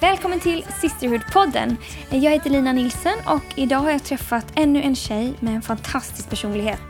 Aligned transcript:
Välkommen 0.00 0.40
till 0.40 0.64
Sisterhood-podden. 0.80 1.76
Jag 2.10 2.30
heter 2.30 2.50
Lina 2.50 2.72
Nilsen 2.72 3.18
och 3.26 3.42
idag 3.56 3.78
har 3.78 3.90
jag 3.90 4.04
träffat 4.04 4.46
ännu 4.54 4.82
en 4.82 4.96
tjej 4.96 5.34
med 5.40 5.54
en 5.54 5.62
fantastisk 5.62 6.30
personlighet. 6.30 6.80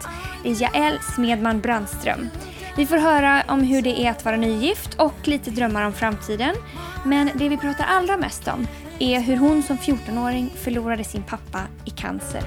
Det 0.42 0.50
är 0.50 0.62
Jael 0.62 0.98
Smedman 1.14 1.60
Brandström. 1.60 2.28
Vi 2.76 2.86
får 2.86 2.96
höra 2.96 3.42
om 3.48 3.60
hur 3.60 3.82
det 3.82 4.00
är 4.00 4.10
att 4.10 4.24
vara 4.24 4.36
nygift 4.36 4.94
och 4.94 5.28
lite 5.28 5.50
drömmar 5.50 5.86
om 5.86 5.92
framtiden. 5.92 6.54
Men 7.04 7.30
det 7.34 7.48
vi 7.48 7.56
pratar 7.56 7.84
allra 7.84 8.16
mest 8.16 8.48
om 8.48 8.66
är 8.98 9.20
hur 9.20 9.36
hon 9.36 9.62
som 9.62 9.77
14-åring 9.77 10.50
förlorade 10.56 11.04
sin 11.04 11.22
pappa 11.22 11.61
i 11.84 11.90
cancer. 11.90 12.42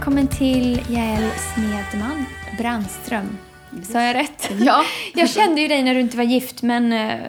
Välkommen 0.00 0.28
till 0.28 0.82
Jael 0.88 1.30
Smedman 1.54 2.24
Brandström. 2.58 3.38
Sa 3.82 4.02
jag 4.02 4.16
rätt? 4.16 4.50
Ja. 4.60 4.84
Jag 5.14 5.30
kände 5.30 5.60
ju 5.60 5.68
dig 5.68 5.82
när 5.82 5.94
du 5.94 6.00
inte 6.00 6.16
var 6.16 6.24
gift, 6.24 6.62
men 6.62 6.92
eh, 6.92 7.20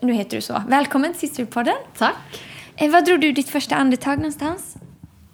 nu 0.00 0.12
heter 0.12 0.36
du 0.36 0.40
så. 0.40 0.62
Välkommen 0.68 1.12
till 1.12 1.20
Sisterpodden. 1.20 1.74
Tack. 1.98 2.42
Eh, 2.76 2.90
var 2.90 3.00
drog 3.00 3.20
du 3.20 3.32
ditt 3.32 3.48
första 3.48 3.76
andetag 3.76 4.16
någonstans? 4.16 4.76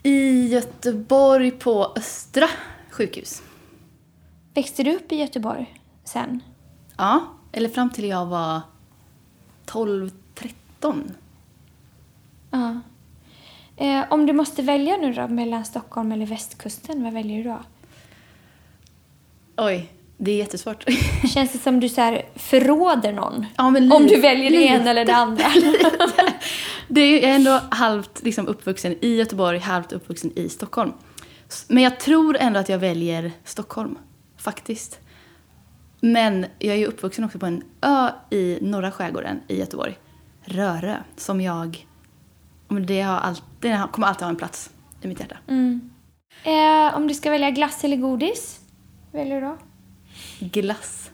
I 0.02 0.46
Göteborg 0.48 1.50
på 1.50 1.92
Östra 1.96 2.48
sjukhus. 2.90 3.42
Växte 4.54 4.82
du 4.82 4.96
upp 4.96 5.12
i 5.12 5.16
Göteborg 5.16 5.80
sen? 6.04 6.42
Ja, 6.96 7.24
eller 7.52 7.68
fram 7.68 7.90
till 7.90 8.08
jag 8.08 8.26
var 8.26 8.60
12, 9.66 10.10
13. 10.34 11.10
Ja. 12.50 12.80
Eh, 13.76 14.04
om 14.10 14.26
du 14.26 14.32
måste 14.32 14.62
välja 14.62 14.96
nu 14.96 15.12
då 15.12 15.28
mellan 15.28 15.64
Stockholm 15.64 16.12
eller 16.12 16.26
västkusten, 16.26 17.02
vad 17.02 17.12
väljer 17.12 17.44
du 17.44 17.50
då? 17.50 17.58
Oj, 19.56 19.92
det 20.16 20.30
är 20.30 20.36
jättesvårt. 20.36 20.84
Känns 21.34 21.52
det 21.52 21.58
som 21.58 21.80
du 21.80 21.88
så 21.88 22.00
här 22.00 22.22
förråder 22.34 23.12
någon? 23.12 23.46
Ja, 23.56 23.70
men 23.70 23.92
om 23.92 24.02
lite- 24.02 24.14
du 24.14 24.20
väljer 24.20 24.50
det 24.50 24.62
ena 24.62 24.90
eller 24.90 25.04
det 25.04 25.14
andra? 25.14 25.44
det 26.88 27.00
är, 27.00 27.12
jag 27.12 27.30
är 27.30 27.34
ändå 27.34 27.60
halvt 27.70 28.22
liksom, 28.22 28.46
uppvuxen 28.46 28.96
i 29.00 29.16
Göteborg, 29.16 29.58
halvt 29.58 29.92
uppvuxen 29.92 30.32
i 30.38 30.48
Stockholm. 30.48 30.92
Men 31.68 31.82
jag 31.82 32.00
tror 32.00 32.36
ändå 32.36 32.60
att 32.60 32.68
jag 32.68 32.78
väljer 32.78 33.32
Stockholm, 33.44 33.98
faktiskt. 34.36 35.00
Men 36.00 36.46
jag 36.58 36.74
är 36.74 36.78
ju 36.78 36.86
uppvuxen 36.86 37.24
också 37.24 37.38
på 37.38 37.46
en 37.46 37.62
ö 37.80 38.08
i 38.30 38.58
norra 38.60 38.90
skärgården 38.90 39.40
i 39.48 39.58
Göteborg. 39.58 39.98
Rörö, 40.44 40.96
som 41.16 41.40
jag... 41.40 41.86
men 42.74 42.86
Det, 42.86 43.00
har 43.00 43.16
all, 43.16 43.36
det 43.60 43.88
kommer 43.92 44.06
alltid 44.06 44.22
ha 44.22 44.30
en 44.30 44.36
plats 44.36 44.70
i 45.02 45.08
mitt 45.08 45.20
hjärta. 45.20 45.36
Mm. 45.48 45.90
Eh, 46.44 46.96
om 46.96 47.08
du 47.08 47.14
ska 47.14 47.30
välja 47.30 47.50
glass 47.50 47.84
eller 47.84 47.96
godis, 47.96 48.60
väljer 49.12 49.40
du 49.40 49.46
då? 49.46 49.58
Glass. 50.40 51.10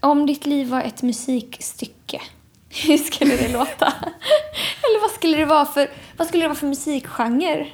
Om 0.00 0.26
ditt 0.26 0.46
liv 0.46 0.68
var 0.68 0.80
ett 0.80 1.02
musikstycke, 1.02 2.20
hur 2.86 2.98
skulle 2.98 3.36
det 3.36 3.52
låta? 3.52 3.86
eller 4.82 5.00
vad 5.00 5.10
skulle 5.10 5.36
det 5.36 5.44
vara 5.44 5.64
för, 5.64 5.88
vad 6.16 6.26
skulle 6.26 6.42
det 6.42 6.48
vara 6.48 6.58
för 6.58 6.66
musikgenre? 6.66 7.66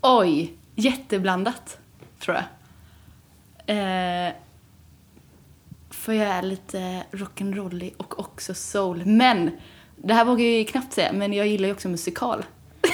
Oj, 0.00 0.54
jätteblandat, 0.74 1.78
tror 2.18 2.36
jag. 2.36 2.44
Eh, 3.66 4.32
för 5.90 6.12
jag 6.12 6.26
är 6.26 6.42
lite 6.42 7.02
rock'n'rollig 7.10 7.96
och 7.96 8.18
också 8.18 8.54
soul. 8.54 9.06
Men, 9.06 9.50
det 9.96 10.14
här 10.14 10.24
vågar 10.24 10.44
jag 10.44 10.54
ju 10.54 10.64
knappt 10.64 10.92
säga, 10.92 11.12
men 11.12 11.32
jag 11.32 11.46
gillar 11.46 11.66
ju 11.68 11.72
också 11.74 11.88
musikal. 11.88 12.44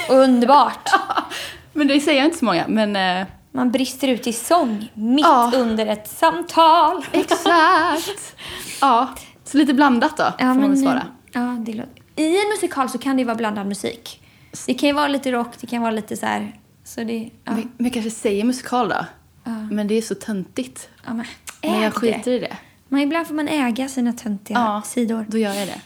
Underbart! 0.09 0.89
Men 1.73 1.87
det 1.87 1.99
säger 1.99 2.17
jag 2.19 2.27
inte 2.27 2.37
så 2.37 2.45
många, 2.45 2.65
men 2.67 2.95
eh, 2.95 3.27
Man 3.51 3.71
brister 3.71 4.07
ut 4.07 4.27
i 4.27 4.33
sång 4.33 4.91
mitt 4.93 5.25
Ja. 5.25 5.51
under 5.55 5.85
ett 5.85 6.07
samtal. 6.07 7.05
exakt. 7.11 8.35
ja, 8.81 9.09
så 9.43 9.57
lite 9.57 9.73
blandat 9.73 10.17
då, 10.17 10.23
får 10.39 10.45
man 10.45 10.69
väl 10.69 10.77
svara. 10.77 11.03
Ja, 11.31 11.41
det 11.41 11.73
låter. 11.73 11.91
I 12.15 12.41
en 12.41 12.49
musikal 12.49 12.89
så 12.89 12.97
kan 12.97 13.15
det 13.15 13.19
ju 13.21 13.25
vara 13.25 13.35
blandad 13.35 13.67
musik. 13.67 14.21
Det 14.65 14.73
kan 14.73 14.89
ju 14.89 14.93
vara 14.93 15.07
lite 15.07 15.31
rock, 15.31 15.47
det 15.59 15.67
kan 15.67 15.81
vara 15.81 15.91
lite 15.91 16.17
så 16.17 16.25
här... 16.25 16.55
Så 16.83 17.03
det, 17.03 17.29
ja. 17.43 17.51
Men, 17.51 17.71
men 17.77 17.91
kanske 17.91 18.11
säger 18.11 18.43
musikal 18.43 18.89
då. 18.89 19.05
Ja. 19.43 19.51
Men 19.71 19.87
det 19.87 19.95
är 19.95 20.01
så 20.01 20.15
töntigt. 20.15 20.89
ja, 21.05 21.13
men, 21.13 21.25
Men 21.61 21.81
jag 21.81 21.93
skiter 21.93 22.31
i 22.31 22.39
det. 22.39 22.57
Men 22.87 22.99
ibland 23.01 23.27
får 23.27 23.33
man 23.35 23.47
äga 23.47 23.87
sina 23.87 24.13
töntiga 24.13 24.57
Ja, 24.59 24.81
sidor. 24.85 25.25
då 25.29 25.37
gör 25.37 25.53
jag 25.53 25.67
det. 25.67 25.79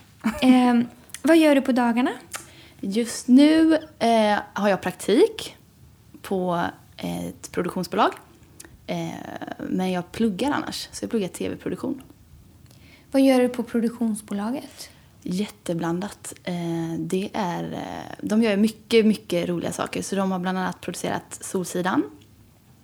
Ehm, 0.48 0.88
vad 1.28 1.38
gör 1.38 1.56
du 1.56 1.62
på 1.62 1.72
dagarna? 1.72 2.12
Just 2.80 3.28
nu 3.28 3.76
eh, 4.00 4.40
har 4.54 4.70
jag 4.70 4.82
praktik 4.82 5.56
på 6.22 6.62
ett 6.98 7.52
produktionsbolag. 7.52 8.14
Eh, 8.88 9.10
men 9.70 9.92
jag 9.92 10.12
pluggar 10.12 10.52
annars, 10.52 10.90
så 10.92 11.04
jag 11.04 11.10
pluggar 11.10 11.28
tv-produktion. 11.28 12.02
Vad 13.12 13.22
gör 13.22 13.40
du 13.40 13.50
på 13.50 13.64
produktionsbolaget? 13.64 14.90
Jätteblandat. 15.22 16.34
Eh, 16.44 17.00
det 17.00 17.30
är, 17.34 17.74
eh, 17.74 18.16
de 18.22 18.44
gör 18.44 18.58
mycket, 18.58 19.06
mycket 19.06 19.50
roliga 19.50 19.72
saker. 19.72 20.02
Så 20.02 20.16
de 20.16 20.32
har 20.32 20.40
bland 20.40 20.58
annat 20.58 20.82
producerat 20.82 21.38
Solsidan, 21.42 22.04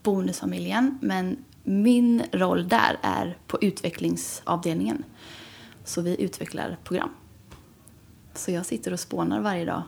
Bonusfamiljen. 0.03 0.99
Men 1.01 1.37
min 1.63 2.23
roll 2.31 2.67
där 2.67 2.97
är 3.01 3.37
på 3.47 3.57
utvecklingsavdelningen. 3.61 5.03
Så 5.83 6.01
vi 6.01 6.21
utvecklar 6.21 6.77
program. 6.83 7.09
Så 8.35 8.51
jag 8.51 8.65
sitter 8.65 8.93
och 8.93 8.99
spånar 8.99 9.39
varje 9.39 9.65
dag 9.65 9.81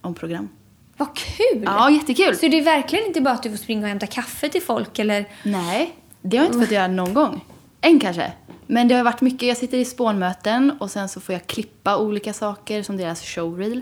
om 0.00 0.14
program. 0.14 0.48
Vad 0.96 1.16
kul! 1.16 1.62
Ja, 1.64 1.90
jättekul! 1.90 2.36
Så 2.36 2.48
det 2.48 2.58
är 2.58 2.64
verkligen 2.64 3.06
inte 3.06 3.20
bara 3.20 3.34
att 3.34 3.42
du 3.42 3.50
får 3.50 3.56
springa 3.56 3.82
och 3.82 3.88
hämta 3.88 4.06
kaffe 4.06 4.48
till 4.48 4.62
folk 4.62 4.98
eller... 4.98 5.28
Nej, 5.42 5.96
det 6.22 6.36
har 6.36 6.44
jag 6.44 6.54
inte 6.54 6.66
fått 6.66 6.74
göra 6.74 6.88
någon 6.88 7.14
gång. 7.14 7.44
En 7.80 8.00
kanske. 8.00 8.32
Men 8.66 8.88
det 8.88 8.94
har 8.94 9.04
varit 9.04 9.20
mycket, 9.20 9.48
jag 9.48 9.56
sitter 9.56 9.78
i 9.78 9.84
spånmöten 9.84 10.70
och 10.80 10.90
sen 10.90 11.08
så 11.08 11.20
får 11.20 11.32
jag 11.32 11.46
klippa 11.46 11.98
olika 11.98 12.32
saker 12.32 12.82
som 12.82 12.96
deras 12.96 13.22
showreel. 13.22 13.80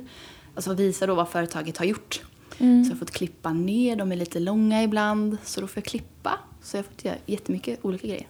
Alltså 0.55 0.75
visa 0.75 1.07
då 1.07 1.15
vad 1.15 1.29
företaget 1.29 1.77
har 1.79 1.85
gjort. 1.85 2.21
Så 2.59 2.65
jag 2.65 2.85
har 2.85 2.97
fått 2.97 3.11
klippa 3.11 3.53
ner, 3.53 3.97
de 3.97 4.13
är 4.13 4.17
lite 4.17 4.41
långa 4.41 4.83
ibland. 4.83 5.39
Så 5.45 5.61
då 5.61 5.67
får 5.67 5.77
jag 5.77 5.85
klippa. 5.85 6.39
Så 6.63 6.77
jag 6.77 6.83
har 6.83 6.89
fått 6.89 7.05
göra 7.05 7.17
jättemycket 7.27 7.79
olika 7.83 8.07
grejer. 8.07 8.27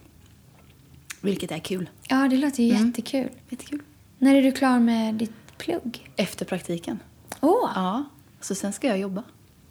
Vilket 1.21 1.51
är 1.51 1.59
kul. 1.59 1.89
Ja, 2.07 2.27
det 2.27 2.37
låter 2.37 2.63
ju 2.63 2.69
jättekul. 2.69 3.29
Jättekul. 3.49 3.79
När 4.17 4.35
är 4.35 4.41
du 4.41 4.51
klar 4.51 4.79
med 4.79 5.15
ditt 5.15 5.42
plugg? 5.57 6.11
Efter 6.15 6.45
praktiken. 6.45 6.99
Åh, 7.41 7.71
Ja, 7.75 8.03
så 8.41 8.55
sen 8.55 8.73
ska 8.73 8.87
jag 8.87 8.97
jobba. 8.99 9.23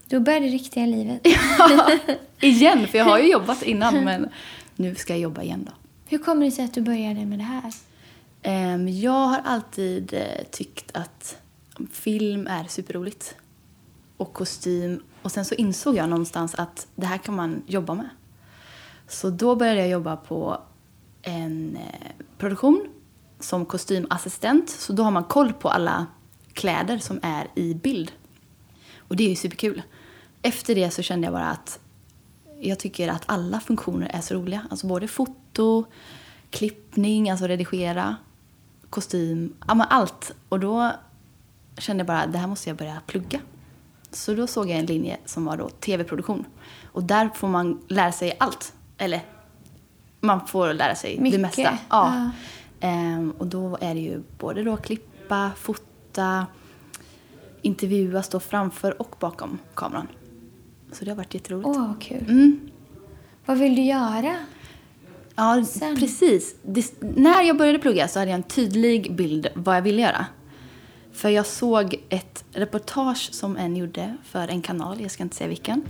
då 0.09 0.21
börjar 0.21 0.41
det 0.41 0.47
riktiga 0.47 0.87
livet. 0.87 1.21
Igen, 2.41 2.87
för 2.89 2.99
jag 2.99 3.05
har 3.05 3.19
ju 3.19 3.31
jobbat 3.33 3.63
innan 3.63 4.05
men 4.05 4.29
nu 4.77 4.95
ska 4.95 5.13
jag 5.13 5.21
jobba 5.21 5.43
igen 5.43 5.65
då. 5.67 5.73
Hur 6.07 6.19
kommer 6.19 6.45
det 6.47 6.51
sig 6.53 6.65
att 6.65 6.75
du 6.75 6.81
började 6.81 7.25
med 7.27 7.39
det 7.39 7.43
här? 7.45 7.73
Ehm, 8.43 8.89
Jag 8.89 9.13
har 9.27 9.41
alltid 9.45 10.15
eh, 10.15 10.45
tyckt 10.51 10.97
att 10.97 11.37
film 11.93 12.47
är 12.47 12.65
superroligt. 12.65 13.35
Och 14.17 14.33
kostym. 14.33 15.03
Och 15.23 15.33
sen 15.33 15.45
så 15.45 15.55
insåg 15.55 15.97
jag 15.97 16.09
någonstans 16.09 16.55
att 16.55 16.87
det 16.95 17.07
här 17.07 17.19
kan 17.19 17.35
man 17.37 17.63
jobba 17.67 17.95
med. 17.95 18.09
Så 19.09 19.31
då 19.31 19.57
började 19.57 19.81
jag 19.81 19.89
jobba 19.89 20.17
på 20.17 20.59
en 21.23 21.77
eh, 21.77 22.11
produktion 22.39 22.89
som 23.45 23.67
kostymassistent. 23.67 24.71
Så 24.71 24.93
då 24.93 25.03
har 25.03 25.11
man 25.11 25.25
koll 25.25 25.53
på 25.53 25.69
alla 25.69 26.07
kläder 26.53 26.99
som 26.99 27.21
är 27.23 27.47
i 27.55 27.75
bild. 27.75 28.13
Och 28.99 29.17
det 29.17 29.25
är 29.25 29.29
ju 29.29 29.37
superkul. 29.37 29.83
Efter 30.43 30.75
det 30.75 30.91
så 30.91 31.03
kände 31.03 31.27
jag 31.27 31.35
bara 31.35 31.51
att 31.51 31.79
jag 32.61 32.79
tycker 32.79 33.09
att 33.09 33.23
alla 33.27 33.61
funktioner 33.61 34.11
är 34.15 34.21
så 34.21 34.35
roliga. 34.35 34.67
Alltså 34.71 34.87
både 34.87 35.09
foto, 35.09 35.85
klippning, 36.51 37.31
alltså 37.31 37.47
redigera, 37.47 38.17
kostym, 38.91 39.55
ja 39.69 39.75
men 39.75 39.87
allt. 39.91 40.33
Och 40.49 40.61
då 40.61 40.93
kände 41.79 42.01
jag 42.01 42.07
bara 42.07 42.23
att 42.23 42.33
det 42.33 42.39
här 42.39 42.47
måste 42.47 42.71
jag 42.71 42.77
börja 42.77 43.01
plugga. 43.07 43.41
Så 44.11 44.35
då 44.35 44.47
såg 44.47 44.71
jag 44.71 44.79
en 44.79 44.87
linje 44.87 45.17
som 45.25 45.45
var 45.45 45.57
då 45.57 45.69
tv-produktion. 45.69 46.45
Och 46.85 47.03
där 47.03 47.31
får 47.35 47.49
man 47.49 47.81
lära 47.89 48.13
sig 48.13 48.37
allt. 48.41 48.73
Eller 48.99 49.21
man 50.21 50.47
får 50.47 50.75
lära 50.75 50.95
sig 50.95 51.21
Mycket, 51.21 51.39
det 51.39 51.43
mesta. 51.43 51.79
Ja. 51.89 52.15
Ehm, 52.15 52.31
och 53.39 53.47
då 53.47 53.79
är 53.81 53.95
det 53.95 54.01
ju 54.01 54.23
både 54.39 54.63
då 54.63 54.77
klippa, 54.77 55.51
fota, 55.57 56.47
intervjua, 57.63 58.23
stå 58.23 58.41
framför 58.41 59.03
och 59.03 59.17
bakom 59.21 59.59
kameran. 59.75 60.09
Så 60.93 61.05
det 61.05 61.11
har 61.11 61.17
varit 61.17 61.35
jätteroligt. 61.35 61.69
Åh, 61.69 61.87
vad 61.89 62.03
kul. 62.03 62.25
Mm. 62.29 62.71
Vad 63.47 63.59
vill 63.59 63.77
du 63.77 63.83
göra? 63.83 64.37
Ja, 65.35 65.65
Sen? 65.65 65.97
precis. 65.97 66.57
Det, 66.63 67.01
när 67.01 67.43
jag 67.43 67.59
började 67.59 67.79
plugga 67.79 68.09
så 68.09 68.19
hade 68.19 68.31
jag 68.31 68.37
en 68.37 68.43
tydlig 68.43 69.15
bild 69.15 69.49
vad 69.55 69.77
jag 69.77 69.83
ville 69.83 70.03
göra. 70.03 70.27
För 71.13 71.29
jag 71.29 71.47
såg 71.47 71.95
ett 72.09 72.45
reportage 72.53 73.29
som 73.33 73.57
en 73.57 73.77
gjorde 73.77 74.17
för 74.25 74.49
en 74.49 74.63
kanal, 74.63 75.01
jag 75.01 75.11
ska 75.11 75.23
inte 75.23 75.37
säga 75.37 75.49
vilken. 75.49 75.83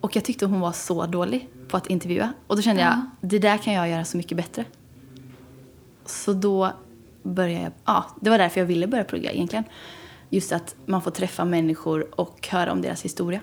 Och 0.00 0.16
jag 0.16 0.24
tyckte 0.24 0.46
hon 0.46 0.60
var 0.60 0.72
så 0.72 1.06
dålig 1.06 1.48
på 1.68 1.76
att 1.76 1.86
intervjua. 1.86 2.32
Och 2.46 2.56
då 2.56 2.62
kände 2.62 2.82
jag, 2.82 3.00
det 3.20 3.38
där 3.38 3.58
kan 3.58 3.74
jag 3.74 3.88
göra 3.88 4.04
så 4.04 4.16
mycket 4.16 4.36
bättre. 4.36 4.64
Så 6.10 6.32
då 6.32 6.72
började 7.22 7.62
jag, 7.62 7.72
ja, 7.84 8.04
det 8.20 8.30
var 8.30 8.38
därför 8.38 8.60
jag 8.60 8.66
ville 8.66 8.86
börja 8.86 9.04
plugga 9.04 9.32
egentligen. 9.32 9.64
just 10.30 10.52
att 10.52 10.76
man 10.86 11.02
får 11.02 11.10
träffa 11.10 11.44
människor 11.44 12.20
och 12.20 12.48
höra 12.50 12.72
om 12.72 12.82
deras 12.82 13.04
historia. 13.04 13.40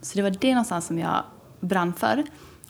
Så 0.00 0.16
det 0.16 0.22
var 0.22 0.30
det 0.40 0.50
någonstans 0.50 0.86
som 0.86 0.98
jag 0.98 1.22
brann 1.60 1.94
för 1.94 2.22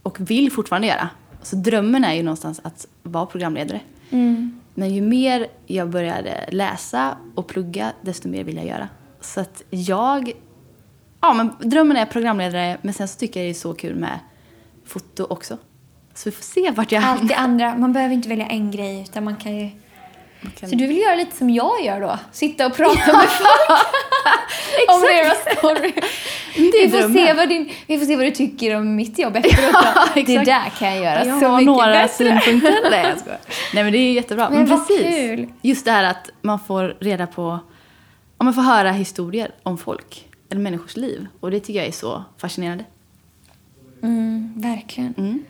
och 0.02 0.30
vill 0.30 0.52
fortfarande 0.52 0.88
göra. 0.88 1.08
Så 1.42 1.56
drömmen 1.56 2.04
är 2.04 2.14
ju 2.14 2.22
någonstans 2.22 2.60
att 2.64 2.86
vara 3.02 3.26
programledare. 3.26 3.80
Men 4.74 4.94
ju 4.94 5.02
mer 5.02 5.46
jag 5.66 5.90
började 5.90 6.48
läsa 6.52 7.16
och 7.34 7.46
plugga, 7.46 7.92
desto 8.02 8.28
mer 8.28 8.44
vill 8.44 8.56
jag 8.56 8.66
göra. 8.66 8.88
Så 9.20 9.40
att 9.40 9.62
jag... 9.70 10.32
Ja, 11.20 11.34
men 11.34 11.70
drömmen 11.70 11.96
är 11.96 12.06
programledare, 12.06 12.78
men 12.82 12.94
sen 12.94 13.08
så 13.08 13.18
tycker 13.18 13.40
jag 13.40 13.46
det 13.46 13.50
är 13.50 13.54
så 13.54 13.74
kul 13.74 13.94
med 13.94 14.18
foto 14.84 15.24
också. 15.24 15.58
Så 16.14 16.30
vi 16.30 16.36
får 16.36 16.42
se 16.42 16.70
vart 16.70 16.92
jag 16.92 17.04
Allt 17.04 17.28
det 17.28 17.34
andra, 17.34 17.74
man 17.76 17.92
behöver 17.92 18.14
inte 18.14 18.28
välja 18.28 18.46
en 18.46 18.70
grej 18.70 19.02
utan 19.02 19.24
man 19.24 19.36
kan 19.36 19.56
ju... 19.56 19.70
kan- 20.60 20.70
Så 20.70 20.76
du 20.76 20.86
vill 20.86 20.96
göra 20.98 21.14
lite 21.14 21.36
som 21.36 21.50
jag 21.50 21.84
gör 21.84 22.00
då? 22.00 22.18
Sitta 22.32 22.66
och 22.66 22.76
prata 22.76 23.12
med 23.12 23.28
folk 23.28 23.80
om 24.88 25.00
deras 25.00 25.58
story. 25.58 25.92
Vi 26.56 26.88
får, 26.90 26.98
drömmen. 26.98 27.26
se 27.26 27.32
vad 27.32 27.48
din, 27.48 27.70
vi 27.86 27.98
får 27.98 28.06
se 28.06 28.16
vad 28.16 28.26
du 28.26 28.30
tycker 28.30 28.76
om 28.76 28.96
mitt 28.96 29.18
jobb 29.18 29.36
efteråt. 29.36 29.72
då. 30.14 30.20
det 30.26 30.38
där 30.44 30.70
kan 30.78 30.88
jag 30.94 31.04
göra 31.04 31.26
Jag 31.26 31.40
så 31.40 31.50
mycket 31.52 31.66
några 31.66 31.86
bättre. 31.92 32.08
synpunkter. 32.40 32.90
Nej, 32.90 33.06
jag 33.08 33.18
skojar. 33.18 33.38
Nej, 33.74 33.84
men 33.84 33.92
det 33.92 33.98
är 33.98 34.12
jättebra. 34.12 34.50
Men 34.50 34.58
Men, 34.58 34.68
precis. 34.68 35.06
kul. 35.06 35.48
Just 35.62 35.84
det 35.84 35.90
här 35.90 36.04
att 36.04 36.30
man 36.42 36.58
får 36.60 36.96
reda 37.00 37.26
på, 37.26 37.58
om 38.36 38.44
man 38.44 38.54
får 38.54 38.62
höra 38.62 38.92
historier 38.92 39.50
om 39.62 39.78
folk, 39.78 40.28
eller 40.50 40.60
människors 40.60 40.96
liv. 40.96 41.26
Och 41.40 41.50
det 41.50 41.60
tycker 41.60 41.78
jag 41.78 41.88
är 41.88 41.92
så 41.92 42.24
fascinerande. 42.38 42.84
Mm, 44.02 44.52
verkligen. 44.56 45.14
Mm. 45.18 45.44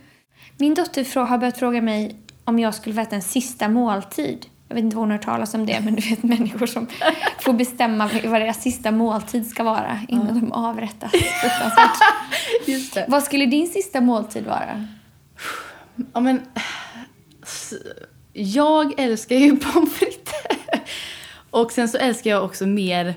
Min 0.56 0.74
dotter 0.74 1.26
har 1.26 1.38
börjat 1.38 1.58
fråga 1.58 1.82
mig 1.82 2.16
om 2.44 2.58
jag 2.58 2.74
skulle 2.74 2.94
få 2.94 3.00
äta 3.00 3.16
en 3.16 3.22
sista 3.22 3.68
måltid. 3.68 4.46
Jag 4.68 4.74
vet 4.74 4.84
inte 4.84 4.96
vad 4.96 5.02
hon 5.02 5.10
har 5.10 5.18
hört 5.18 5.24
talas 5.24 5.54
om 5.54 5.66
det, 5.66 5.80
men 5.80 5.94
du 5.94 6.08
vet 6.08 6.22
människor 6.22 6.66
som 6.66 6.86
får 7.40 7.52
bestämma 7.52 8.10
vad 8.24 8.40
deras 8.40 8.62
sista 8.62 8.90
måltid 8.90 9.46
ska 9.46 9.62
vara 9.62 10.00
innan 10.08 10.40
de 10.40 10.52
avrättas. 10.52 11.10
Fruktansvärt. 11.10 11.96
Just 12.66 12.94
det. 12.94 13.06
Vad 13.08 13.22
skulle 13.22 13.46
din 13.46 13.66
sista 13.66 14.00
måltid 14.00 14.44
vara? 14.44 14.86
Ja, 16.12 16.20
men, 16.20 16.40
jag 18.32 19.00
älskar 19.00 19.36
ju 19.36 19.56
pommes 19.72 19.92
frites. 19.92 20.32
Och 21.50 21.72
sen 21.72 21.88
så 21.88 21.98
älskar 21.98 22.30
jag 22.30 22.44
också 22.44 22.66
mer 22.66 23.14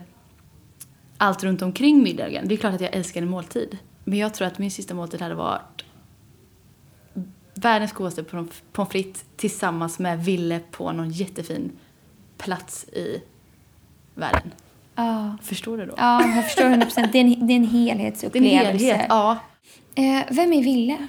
allt 1.18 1.44
runt 1.44 1.62
omkring 1.62 2.04
middagen. 2.04 2.48
Det 2.48 2.56
är 2.56 2.58
klart 2.58 2.74
att 2.74 2.82
jag 2.82 2.96
älskar 2.96 3.22
en 3.22 3.30
måltid. 3.30 3.78
Men 4.04 4.20
jag 4.20 4.34
tror 4.34 4.48
att 4.48 4.58
min 4.58 4.72
sista 4.72 4.94
måltid 4.94 5.22
hade 5.22 5.36
varit 5.36 5.85
världens 7.56 7.92
godaste 7.94 8.24
pommes 8.24 8.90
frites 8.92 9.26
tillsammans 9.36 10.00
med 10.00 10.26
Ville 10.26 10.60
på 10.72 10.92
någon 10.92 11.10
jättefin 11.12 11.72
plats 12.38 12.84
i 12.84 13.22
världen. 14.16 14.52
Ja, 14.96 15.38
Förstår 15.42 15.78
du 15.78 15.86
då? 15.86 15.94
ja 15.98 16.26
jag 16.36 16.44
förstår 16.46 16.64
100 16.66 16.86
procent. 16.86 17.12
Det, 17.12 17.18
är 17.18 17.22
en- 17.22 17.30
det 17.30 17.34
är 17.34 17.40
en 17.40 17.48
Det 17.48 17.54
är 17.54 17.56
en 17.56 17.66
helhetsupplevelse. 17.66 18.86
helhet. 18.86 19.06
Ja. 19.10 19.38
Eh, 19.96 20.22
vem 20.32 20.54
är 20.54 20.64
Ville? 20.64 21.08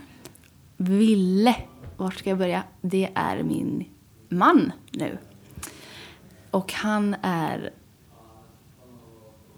Ville, 0.76 1.56
vart 1.96 2.14
ska 2.14 2.28
jag 2.30 2.38
börja? 2.38 2.62
Det 2.80 3.08
är 3.14 3.42
min 3.42 3.84
man 4.28 4.72
nu. 4.90 5.18
Och 6.50 6.72
han 6.72 7.16
är... 7.22 7.70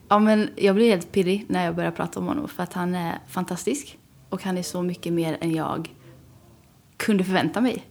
Ja, 0.09 0.19
men 0.19 0.51
jag 0.57 0.75
blir 0.75 0.91
helt 0.91 1.13
pirrig 1.13 1.45
när 1.49 1.65
jag 1.65 1.75
börjar 1.77 1.91
prata 1.91 2.21
om 2.21 2.27
honom 2.27 2.49
för 2.49 2.63
att 2.63 2.73
han 2.73 2.95
är 2.95 3.19
fantastisk. 3.29 3.99
Och 4.29 4.43
han 4.43 4.59
är 4.59 4.63
så 4.63 4.83
mycket 4.83 5.13
mer 5.13 5.39
än 5.41 5.55
jag 5.55 5.95
kunde 6.99 7.25
förvänta 7.25 7.61
mig. 7.61 7.85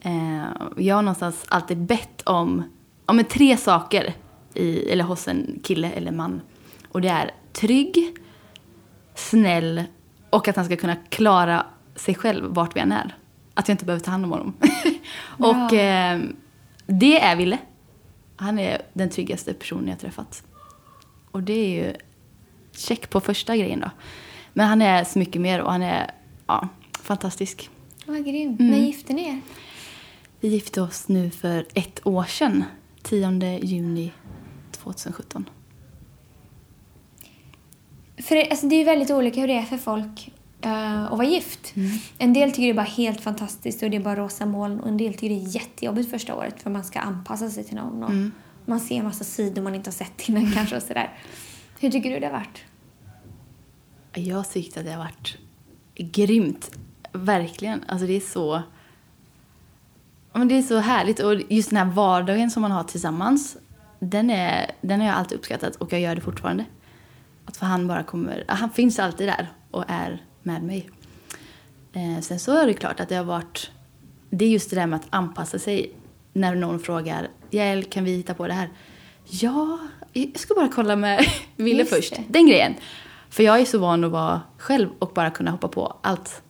Eh, 0.00 0.44
jag 0.76 0.94
har 0.94 1.02
någonstans 1.02 1.44
alltid 1.48 1.78
bett 1.78 2.22
om 2.22 2.62
ja, 3.06 3.12
men 3.12 3.24
tre 3.24 3.56
saker 3.56 4.14
i, 4.54 4.90
eller 4.90 5.04
hos 5.04 5.28
en 5.28 5.60
kille 5.62 5.90
eller 5.90 6.12
man. 6.12 6.40
Och 6.88 7.00
det 7.00 7.08
är 7.08 7.30
trygg, 7.52 8.16
snäll 9.14 9.84
och 10.30 10.48
att 10.48 10.56
han 10.56 10.64
ska 10.64 10.76
kunna 10.76 10.96
klara 10.96 11.66
sig 11.94 12.14
själv 12.14 12.44
vart 12.44 12.76
vi 12.76 12.80
än 12.80 12.92
är. 12.92 13.16
Att 13.54 13.68
jag 13.68 13.74
inte 13.74 13.84
behöver 13.84 14.04
ta 14.04 14.10
hand 14.10 14.24
om 14.24 14.30
honom. 14.30 14.54
och 15.38 15.72
eh, 15.72 16.20
det 16.86 17.20
är 17.20 17.36
Ville. 17.36 17.58
Han 18.36 18.58
är 18.58 18.82
den 18.92 19.10
tryggaste 19.10 19.54
personen 19.54 19.88
jag 19.88 19.98
träffat. 19.98 20.42
Och 21.30 21.42
det 21.42 21.52
är 21.52 21.68
ju 21.68 21.94
check 22.72 23.10
på 23.10 23.20
första 23.20 23.56
grejen 23.56 23.80
då. 23.80 23.90
Men 24.52 24.68
han 24.68 24.82
är 24.82 25.04
så 25.04 25.18
mycket 25.18 25.40
mer 25.42 25.60
och 25.60 25.72
han 25.72 25.82
är 25.82 26.10
ja, 26.46 26.68
fantastisk. 27.02 27.70
Vad 28.06 28.24
grymt. 28.24 28.60
Mm. 28.60 28.72
När 28.72 28.78
gifte 28.78 29.12
ni 29.12 29.28
er? 29.28 29.40
Vi 30.40 30.48
gifte 30.48 30.80
oss 30.82 31.08
nu 31.08 31.30
för 31.30 31.66
ett 31.74 32.06
år 32.06 32.24
sedan. 32.24 32.64
10 33.02 33.58
juni 33.62 34.12
2017. 34.70 35.48
För 38.22 38.34
det, 38.36 38.50
alltså, 38.50 38.66
det 38.68 38.76
är 38.76 38.84
väldigt 38.84 39.10
olika 39.10 39.40
hur 39.40 39.48
det 39.48 39.54
är 39.54 39.62
för 39.62 39.78
folk 39.78 40.30
eh, 40.60 41.04
att 41.04 41.10
vara 41.18 41.24
gift. 41.28 41.76
Mm. 41.76 41.90
En 42.18 42.32
del 42.32 42.50
tycker 42.50 42.62
det 42.62 42.68
är 42.70 42.74
bara 42.74 42.82
helt 42.82 43.20
fantastiskt 43.20 43.82
och 43.82 43.90
det 43.90 43.96
är 43.96 44.00
bara 44.00 44.16
rosa 44.16 44.46
moln 44.46 44.80
och 44.80 44.88
en 44.88 44.96
del 44.96 45.12
tycker 45.14 45.28
det 45.28 45.34
är 45.34 45.54
jättejobbigt 45.54 46.10
första 46.10 46.34
året 46.34 46.62
för 46.62 46.70
man 46.70 46.84
ska 46.84 47.00
anpassa 47.00 47.50
sig 47.50 47.64
till 47.64 47.76
någon 47.76 48.02
och 48.02 48.10
Mm. 48.10 48.32
man 48.66 48.80
ser 48.80 48.94
en 48.94 49.04
massa 49.04 49.24
sidor 49.24 49.62
man 49.62 49.74
inte 49.74 49.90
har 49.90 49.94
sett 49.94 50.28
innan 50.28 50.52
kanske 50.54 50.76
och 50.76 50.82
sådär. 50.82 51.18
Hur 51.80 51.90
tycker 51.90 52.10
du 52.10 52.20
det 52.20 52.26
har 52.26 52.32
varit? 52.32 52.58
Jag 54.14 54.50
tyckte 54.50 54.80
att 54.80 54.86
det 54.86 54.92
har 54.92 54.98
varit 54.98 55.36
grymt. 55.96 56.70
Verkligen. 57.12 57.84
Alltså 57.88 58.06
det 58.06 58.16
är 58.16 58.20
så... 58.20 58.62
Men 60.32 60.48
det 60.48 60.58
är 60.58 60.62
så 60.62 60.78
härligt. 60.78 61.20
Och 61.20 61.34
just 61.48 61.70
den 61.70 61.76
här 61.76 61.94
vardagen 61.94 62.50
som 62.50 62.62
man 62.62 62.70
har 62.70 62.84
tillsammans. 62.84 63.56
Den, 63.98 64.30
är, 64.30 64.70
den 64.80 65.00
har 65.00 65.06
jag 65.06 65.16
alltid 65.16 65.38
uppskattat 65.38 65.76
och 65.76 65.92
jag 65.92 66.00
gör 66.00 66.14
det 66.14 66.20
fortfarande. 66.20 66.64
Att 67.44 67.56
för 67.56 67.66
han 67.66 67.88
bara 67.88 68.02
kommer... 68.02 68.44
Han 68.48 68.70
finns 68.70 68.98
alltid 68.98 69.28
där 69.28 69.52
och 69.70 69.84
är 69.88 70.22
med 70.42 70.62
mig. 70.62 70.90
Eh, 71.92 72.20
sen 72.20 72.38
så 72.38 72.52
är 72.56 72.66
det 72.66 72.74
klart 72.74 73.00
att 73.00 73.08
det 73.08 73.14
har 73.14 73.24
varit... 73.24 73.70
Det 74.30 74.44
är 74.44 74.48
just 74.48 74.70
det 74.70 74.76
där 74.76 74.86
med 74.86 74.96
att 74.96 75.06
anpassa 75.10 75.58
sig. 75.58 75.92
När 76.32 76.54
någon 76.54 76.80
frågar 76.80 77.28
Jael, 77.50 77.84
kan 77.84 78.04
vi 78.04 78.16
hitta 78.16 78.34
på 78.34 78.46
det 78.46 78.54
här? 78.54 78.68
Ja, 79.24 79.78
jag 80.12 80.38
ska 80.38 80.54
bara 80.54 80.68
kolla 80.68 80.96
med 80.96 81.26
Ville 81.56 81.84
först. 81.84 82.16
det. 82.16 82.24
Den 82.28 82.46
grejen. 82.46 82.74
För 83.30 83.42
jag 83.42 83.60
är 83.60 83.64
så 83.64 83.78
van 83.78 84.04
att 84.04 84.10
vara 84.10 84.40
själv 84.58 84.88
och 84.98 85.12
bara 85.14 85.30
kunna 85.30 85.50
hoppa 85.50 85.68
på 85.68 85.96
allt. 86.02 86.42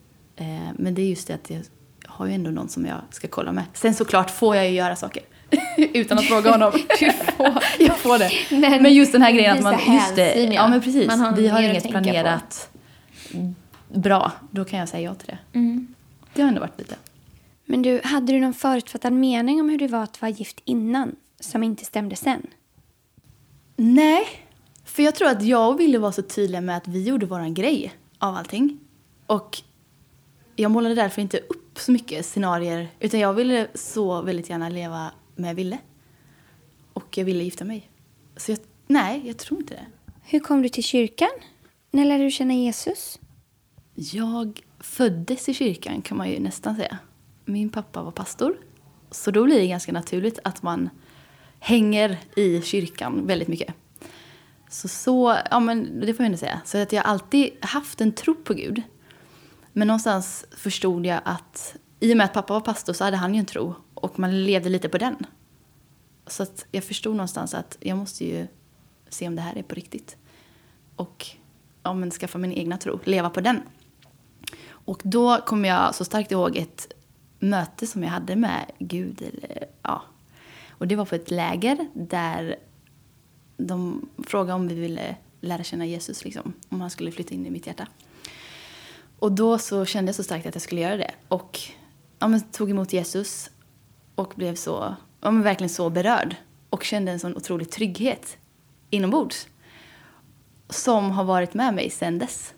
Eh, 0.43 0.73
men 0.77 0.95
det 0.95 1.03
är 1.03 1.07
just 1.07 1.29
det 1.29 1.35
att 1.35 1.51
jag 1.51 1.61
har 2.07 2.27
ju 2.27 2.33
ändå 2.33 2.51
någon 2.51 2.69
som 2.69 2.87
jag 2.87 3.01
ska 3.11 3.29
kolla 3.29 3.53
med. 3.53 3.65
Sen 3.73 3.95
såklart 3.95 4.31
får 4.31 4.57
jag 4.57 4.69
ju 4.69 4.75
göra 4.75 4.97
saker. 4.97 5.23
Utan 5.77 6.19
att 6.19 6.25
fråga 6.25 6.51
honom. 6.51 6.73
Du 7.01 7.13
får. 7.13 7.63
jag 7.79 7.99
får 7.99 8.19
det. 8.19 8.31
Men 8.51 8.83
Men, 8.83 8.95
just 8.95 9.13
den 9.13 9.23
här 9.23 9.33
grejen 9.33 9.57
att 9.57 9.63
man... 9.63 9.95
Just 9.95 10.17
det, 10.17 10.35
ja. 10.45 10.53
ja 10.53 10.69
men 10.69 10.81
precis. 10.81 11.07
Man 11.07 11.21
har 11.21 11.37
Vi 11.37 11.49
har 11.49 11.63
inget 11.63 11.83
tänka 11.83 11.99
på. 11.99 12.05
planerat 12.05 12.69
bra. 13.89 14.33
Då 14.51 14.65
kan 14.65 14.79
jag 14.79 14.89
säga 14.89 15.03
ja 15.03 15.15
till 15.15 15.27
det. 15.27 15.59
Mm. 15.59 15.95
Det 16.35 16.43
har 16.43 16.49
ändå 16.49 16.61
varit 16.61 16.79
lite. 16.79 16.95
Men 17.65 17.83
du, 17.83 18.01
hade 18.05 18.33
du 18.33 18.41
någon 18.41 18.55
förutfattad 18.55 19.13
mening 19.13 19.61
om 19.61 19.69
hur 19.69 19.79
det 19.79 19.89
var 19.89 20.03
att 20.03 20.23
vara 20.23 20.31
gift 20.31 20.61
innan 20.65 21.17
som 21.41 21.63
inte 21.63 21.85
stämde 21.85 22.17
sen? 22.17 22.47
Nej, 23.77 24.27
för 24.85 25.03
jag 25.03 25.15
tror 25.15 25.29
att 25.29 25.43
jag 25.43 25.79
Ville 25.79 25.99
var 25.99 26.13
så 26.13 26.23
tydliga 26.23 26.61
med 26.61 26.77
att 26.77 26.89
vi 26.89 27.03
gjorde 27.03 27.27
våran 27.27 27.55
grej 27.55 27.93
av 28.19 28.37
allting. 28.37 28.79
Och 29.27 29.63
jag 30.57 30.71
målade 30.71 30.95
därför 30.95 31.23
inte 31.23 31.39
upp 31.39 31.79
så 31.79 31.93
mycket 31.93 32.27
scenarier 32.27 32.89
utan 33.01 33.21
jag 33.21 33.35
ville 33.35 33.69
så 33.75 34.23
väldigt 34.23 34.51
gärna 34.51 34.69
leva 34.69 35.13
med 35.37 35.57
Ville. 35.57 35.79
Och 36.93 37.19
jag 37.19 37.25
ville 37.25 37.45
gifta 37.45 37.65
mig. 37.65 37.91
Så 38.37 38.53
jag, 38.53 38.59
nej, 38.87 39.23
jag 39.25 39.39
tror 39.39 39.61
inte 39.61 39.75
det. 39.75 39.87
Hur 40.23 40.41
kom 40.41 40.63
du 40.63 40.69
till 40.69 40.85
kyrkan? 40.85 41.31
När 41.91 42.05
lärde 42.05 42.25
du 42.25 42.31
känna 42.31 42.55
Jesus? 42.55 43.19
Jag 43.95 44.61
föddes 44.81 45.49
i 45.49 45.55
kyrkan 45.55 46.03
kan 46.03 46.19
man 46.19 46.31
ju 46.31 46.41
nästan 46.41 46.77
säga. 46.77 46.99
Min 47.45 47.71
pappa 47.71 48.03
var 48.03 48.11
pastor. 48.11 48.57
Så 49.11 49.31
då 49.31 49.45
blir 49.45 49.61
det 49.61 49.67
ganska 49.67 49.93
naturligt 49.93 50.39
att 50.45 50.63
man 50.63 50.91
hänger 51.59 52.19
i 52.37 52.63
kyrkan 52.63 53.27
väldigt 53.27 53.49
mycket. 53.49 53.75
Så, 54.69 54.89
så 54.89 55.37
ja 55.51 55.61
men 55.61 56.01
det 56.01 56.15
får 56.15 56.23
jag 56.23 56.27
ändå 56.27 56.39
säga. 56.39 56.61
Så 56.65 56.79
att 56.79 56.93
jag 56.93 57.03
har 57.03 57.11
alltid 57.11 57.51
haft 57.61 58.01
en 58.01 58.13
tro 58.13 58.35
på 58.35 58.55
Gud. 58.55 58.83
Men 59.73 59.87
någonstans 59.89 60.45
förstod 60.57 61.07
jag 61.07 61.21
att 61.25 61.77
i 62.01 62.13
och 62.13 62.17
med 62.17 62.25
att 62.25 62.33
pappa 62.33 62.55
var 62.55 62.61
pastor 62.61 62.93
så 62.93 63.05
hade 63.05 63.17
han 63.17 63.35
ju 63.35 63.41
en 63.41 63.47
tro. 63.47 63.75
Och 63.95 64.19
man 64.19 64.45
levde 64.45 64.69
lite 64.69 64.89
på 64.89 64.99
den. 64.99 65.17
Så 66.27 66.43
att 66.43 66.67
jag 66.71 66.85
förstod 66.85 67.17
någonstans 67.17 67.55
att 67.55 67.77
jag 67.81 67.99
måste 67.99 68.25
ju 68.25 68.47
se 69.09 69.29
om 69.29 69.37
det 69.37 69.43
här 69.43 69.59
är 69.59 69.63
på 69.63 69.75
riktigt. 69.75 70.17
Och 70.97 71.27
ja, 71.83 71.95
men 71.95 72.11
skaffa 72.11 72.39
min 72.39 72.53
egna 72.53 72.77
tro, 72.77 73.01
leva 73.05 73.31
på 73.31 73.41
den. 73.41 73.61
Och 74.69 75.01
då 75.05 75.37
kommer 75.37 75.69
jag 75.69 75.95
så 75.95 76.05
starkt 76.05 76.33
ihåg 76.33 76.57
ett 76.57 76.93
möte 77.39 77.87
som 77.87 78.03
jag 78.03 78.11
hade 78.11 78.37
med 78.37 78.73
Gud. 78.79 79.23
Eller, 79.23 79.67
ja. 79.83 80.03
Och 80.69 80.89
det 80.89 80.97
var 80.97 81.05
på 81.05 81.15
ett 81.15 81.31
läger 81.31 81.89
där 81.95 82.57
de 83.57 84.09
frågade 84.27 84.53
om 84.53 84.69
vi 84.69 84.75
ville 84.75 85.17
lära 85.41 85.63
känna 85.63 85.87
Jesus, 85.87 86.25
liksom, 86.25 86.53
om 86.69 86.81
han 86.81 86.91
skulle 86.91 87.13
flytta 87.13 87.35
in 87.35 87.47
i 87.47 87.51
mitt 87.51 87.67
hjärta. 87.67 87.87
Och 89.23 89.33
då 89.33 89.59
så 89.59 89.85
kände 89.85 90.09
jag 90.09 90.17
så 90.17 90.23
starkt 90.23 90.47
att 90.47 90.55
jag 90.55 90.63
skulle 90.63 90.81
göra 90.81 90.97
det. 90.97 91.11
Och 91.29 91.61
ja, 92.19 92.29
men, 92.29 92.41
tog 92.41 92.71
emot 92.71 92.93
Jesus 92.93 93.51
och 94.15 94.33
blev 94.37 94.55
så, 94.55 94.97
ja, 95.21 95.31
men 95.31 95.43
verkligen 95.43 95.69
så 95.69 95.91
berörd. 95.91 96.37
Och 96.71 96.85
kände 96.85 97.13
en 97.13 97.21
sån 97.21 97.37
otrolig 97.37 97.71
trygghet 97.71 98.37
inombords. 98.91 99.49
Som 100.69 101.11
har 101.11 101.25
varit 101.25 101.55
med 101.55 101.75
mig 101.75 101.91
sedan 101.91 102.19
dess. 102.19 102.55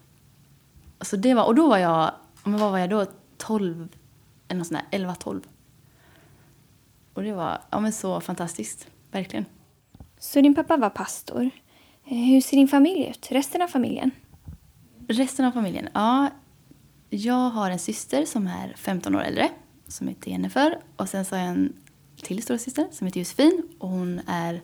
Så 1.01 1.17
det 1.17 1.35
var, 1.35 1.45
och 1.45 1.55
då 1.55 1.69
var 1.69 1.79
jag, 1.79 2.11
men 2.45 2.59
vad 2.59 2.71
var 2.71 2.79
jag 2.79 2.91
då? 2.91 3.07
12, 3.37 3.89
eller 4.49 4.59
något 4.59 4.67
sånt 4.67 4.81
där, 4.91 4.99
11, 4.99 5.15
12. 5.15 5.41
Och 7.15 7.23
det 7.23 7.33
var 7.33 7.61
ja, 7.71 7.81
men 7.81 7.93
så 7.93 8.21
fantastiskt, 8.21 8.87
verkligen. 9.11 9.45
Så 10.19 10.41
din 10.41 10.55
pappa 10.55 10.77
var 10.77 10.91
pastor. 10.91 11.51
Eh, 12.05 12.17
Hur 12.17 12.41
ser 12.41 12.57
din 12.57 12.69
familj 12.69 13.07
ut? 13.11 13.29
Resten 13.31 13.63
av 13.63 13.69
familjen? 13.69 14.11
Resten 15.09 15.45
av 15.45 15.53
familjen? 15.53 15.89
Ja, 15.95 16.31
jag 17.15 17.51
har 17.51 17.71
en 17.71 17.79
syster 17.79 18.25
som 18.25 18.47
är 18.47 18.75
15 18.77 19.15
år 19.15 19.23
äldre, 19.23 19.49
som 19.89 20.09
heter 20.09 20.31
Jennifer. 20.31 20.79
Och 20.97 21.09
sen 21.09 21.25
så 21.25 21.37
har 21.37 21.41
jag 21.41 21.51
en 21.51 21.73
till 22.23 22.43
storasyster 22.43 22.89
som 22.93 23.07
heter 23.07 23.21
Josefin 23.21 23.63
och 23.79 23.89
hon 23.89 24.21
är 24.27 24.61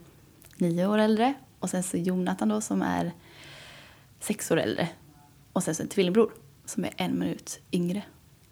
nio 0.56 0.86
år 0.86 0.98
äldre. 0.98 1.34
Och 1.58 1.70
sen 1.70 1.82
så 1.82 1.96
Jonathan 1.96 2.48
då 2.48 2.60
som 2.60 2.82
är 2.82 3.12
sex 4.20 4.50
år 4.50 4.60
äldre. 4.60 4.88
Och 5.52 5.62
sen 5.62 5.74
så 5.74 5.82
en 5.82 5.88
tvillingbror 5.88 6.32
som 6.64 6.84
är 6.84 6.90
en 6.96 7.18
minut 7.18 7.60
yngre, 7.72 8.02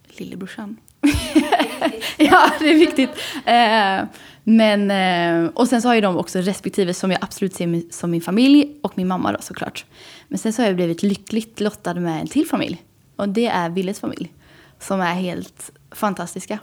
lillebrorsan. 0.08 0.76
ja, 2.16 2.50
det 2.58 2.70
är 2.70 2.78
viktigt. 2.78 3.10
Eh, 3.44 4.18
men, 4.44 4.90
eh, 4.90 5.50
och 5.54 5.68
sen 5.68 5.82
så 5.82 5.88
har 5.88 5.94
ju 5.94 6.00
de 6.00 6.16
också 6.16 6.38
respektive 6.38 6.94
som 6.94 7.10
jag 7.10 7.24
absolut 7.24 7.54
ser 7.54 7.92
som 7.92 8.10
min 8.10 8.20
familj 8.20 8.78
och 8.82 8.98
min 8.98 9.08
mamma 9.08 9.32
då 9.32 9.38
såklart. 9.40 9.84
Men 10.28 10.38
sen 10.38 10.52
så 10.52 10.62
har 10.62 10.66
jag 10.66 10.76
blivit 10.76 11.02
lyckligt 11.02 11.60
lottad 11.60 11.94
med 11.94 12.20
en 12.20 12.26
till 12.26 12.46
familj. 12.46 12.84
Och 13.18 13.28
det 13.28 13.46
är 13.46 13.70
Willes 13.70 14.00
familj. 14.00 14.32
Som 14.78 15.00
är 15.00 15.14
helt 15.14 15.70
fantastiska. 15.90 16.58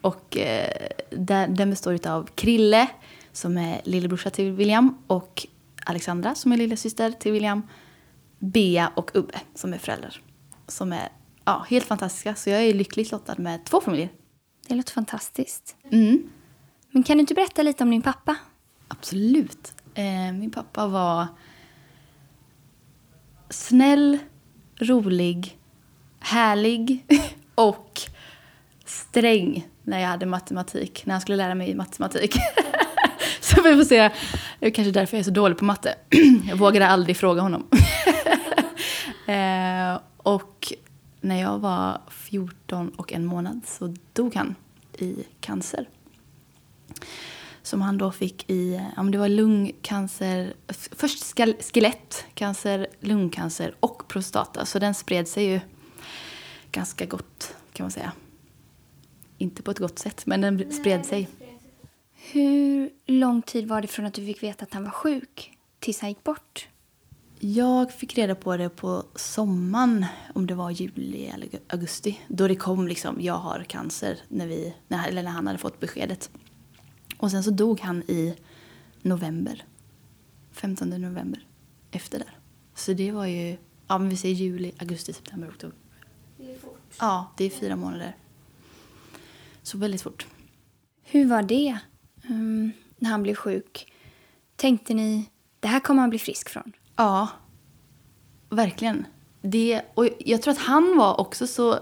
Och 0.00 0.36
eh, 0.36 0.88
där, 1.10 1.48
den 1.48 1.70
består 1.70 2.08
av 2.08 2.28
Krille 2.34 2.88
som 3.32 3.58
är 3.58 3.80
lillebrorsa 3.84 4.30
till 4.30 4.52
William 4.52 4.98
och 5.06 5.46
Alexandra 5.86 6.34
som 6.34 6.52
är 6.52 6.56
lillasyster 6.56 7.10
till 7.10 7.32
William. 7.32 7.62
Bea 8.38 8.92
och 8.94 9.10
Ubbe 9.14 9.40
som 9.54 9.74
är 9.74 9.78
föräldrar. 9.78 10.20
Som 10.66 10.92
är 10.92 11.08
ja, 11.44 11.66
helt 11.68 11.84
fantastiska. 11.84 12.34
Så 12.34 12.50
jag 12.50 12.62
är 12.62 12.74
lyckligt 12.74 13.12
lottad 13.12 13.34
med 13.38 13.64
två 13.64 13.80
familjer. 13.80 14.08
Det 14.68 14.74
låter 14.74 14.92
fantastiskt. 14.92 15.76
Mm. 15.90 16.30
Men 16.90 17.02
kan 17.02 17.16
du 17.16 17.20
inte 17.20 17.34
berätta 17.34 17.62
lite 17.62 17.84
om 17.84 17.90
din 17.90 18.02
pappa? 18.02 18.36
Absolut. 18.88 19.74
Eh, 19.94 20.32
min 20.32 20.50
pappa 20.50 20.86
var 20.86 21.26
snäll, 23.50 24.18
rolig, 24.80 25.57
härlig 26.20 27.04
och 27.54 28.00
sträng 28.84 29.66
när 29.82 30.00
jag 30.00 30.08
hade 30.08 30.26
matematik. 30.26 31.06
När 31.06 31.14
han 31.14 31.20
skulle 31.20 31.36
lära 31.36 31.54
mig 31.54 31.74
matematik. 31.74 32.36
så 33.40 33.62
vi 33.62 33.76
får 33.76 33.84
se. 33.84 34.10
Det 34.60 34.66
är 34.66 34.70
kanske 34.70 34.92
därför 34.92 35.16
jag 35.16 35.20
är 35.20 35.24
så 35.24 35.30
dålig 35.30 35.58
på 35.58 35.64
matte. 35.64 35.94
jag 36.48 36.56
vågade 36.56 36.86
aldrig 36.86 37.16
fråga 37.16 37.42
honom. 37.42 37.66
eh, 39.26 40.00
och 40.16 40.72
när 41.20 41.40
jag 41.40 41.58
var 41.58 42.00
14 42.10 42.88
och 42.88 43.12
en 43.12 43.24
månad 43.24 43.60
så 43.66 43.94
dog 44.12 44.34
han 44.34 44.54
i 44.98 45.24
cancer 45.40 45.86
som 47.68 47.82
han 47.82 47.98
då 47.98 48.12
fick 48.12 48.50
i, 48.50 48.80
ja 48.96 49.02
men 49.02 49.12
det 49.12 49.18
var 49.18 49.28
lungcancer, 49.28 50.54
först 50.68 51.36
skelettcancer, 51.72 52.86
lungcancer 53.00 53.74
och 53.80 54.08
prostata. 54.08 54.66
Så 54.66 54.78
den 54.78 54.94
spred 54.94 55.28
sig 55.28 55.44
ju 55.44 55.60
ganska 56.72 57.06
gott 57.06 57.54
kan 57.72 57.84
man 57.84 57.90
säga. 57.90 58.12
Inte 59.38 59.62
på 59.62 59.70
ett 59.70 59.78
gott 59.78 59.98
sätt, 59.98 60.26
men 60.26 60.40
den 60.40 60.72
spred 60.72 61.06
sig. 61.06 61.28
Hur 62.32 62.90
lång 63.06 63.42
tid 63.42 63.68
var 63.68 63.82
det 63.82 63.88
från 63.88 64.06
att 64.06 64.14
du 64.14 64.26
fick 64.26 64.42
veta 64.42 64.64
att 64.64 64.74
han 64.74 64.84
var 64.84 64.90
sjuk 64.90 65.52
tills 65.78 66.00
han 66.00 66.10
gick 66.10 66.24
bort? 66.24 66.68
Jag 67.40 67.92
fick 67.92 68.18
reda 68.18 68.34
på 68.34 68.56
det 68.56 68.68
på 68.68 69.04
sommaren, 69.14 70.06
om 70.34 70.46
det 70.46 70.54
var 70.54 70.70
juli 70.70 71.26
eller 71.26 71.48
augusti. 71.68 72.20
Då 72.28 72.48
det 72.48 72.56
kom 72.56 72.88
liksom, 72.88 73.20
jag 73.20 73.34
har 73.34 73.64
cancer, 73.68 74.18
när, 74.28 74.46
vi, 74.46 74.74
när, 74.88 75.08
eller 75.08 75.22
när 75.22 75.30
han 75.30 75.46
hade 75.46 75.58
fått 75.58 75.80
beskedet. 75.80 76.30
Och 77.18 77.30
sen 77.30 77.44
så 77.44 77.50
dog 77.50 77.80
han 77.80 78.02
i 78.02 78.34
november. 79.02 79.64
15 80.52 80.88
november. 80.90 81.46
Efter 81.90 82.18
där. 82.18 82.38
Så 82.74 82.92
det 82.92 83.12
var 83.12 83.26
ju, 83.26 83.56
ja 83.88 83.98
men 83.98 84.08
vi 84.08 84.16
säger 84.16 84.34
juli, 84.34 84.72
augusti, 84.78 85.12
september, 85.12 85.48
oktober. 85.48 85.76
Ja, 86.98 87.32
det 87.36 87.44
är 87.44 87.50
fyra 87.50 87.76
månader. 87.76 88.16
Så 89.62 89.78
väldigt 89.78 90.02
fort. 90.02 90.26
Hur 91.02 91.26
var 91.26 91.42
det 91.42 91.78
mm, 92.28 92.72
när 92.96 93.10
han 93.10 93.22
blev 93.22 93.34
sjuk? 93.34 93.92
Tänkte 94.56 94.94
ni, 94.94 95.30
det 95.60 95.68
här 95.68 95.80
kommer 95.80 96.00
han 96.00 96.10
bli 96.10 96.18
frisk 96.18 96.48
från? 96.48 96.72
Ja, 96.96 97.28
verkligen. 98.48 99.06
Det, 99.42 99.82
och 99.94 100.08
jag 100.18 100.42
tror 100.42 100.52
att 100.52 100.58
han 100.58 100.96
var 100.96 101.20
också 101.20 101.46
så... 101.46 101.78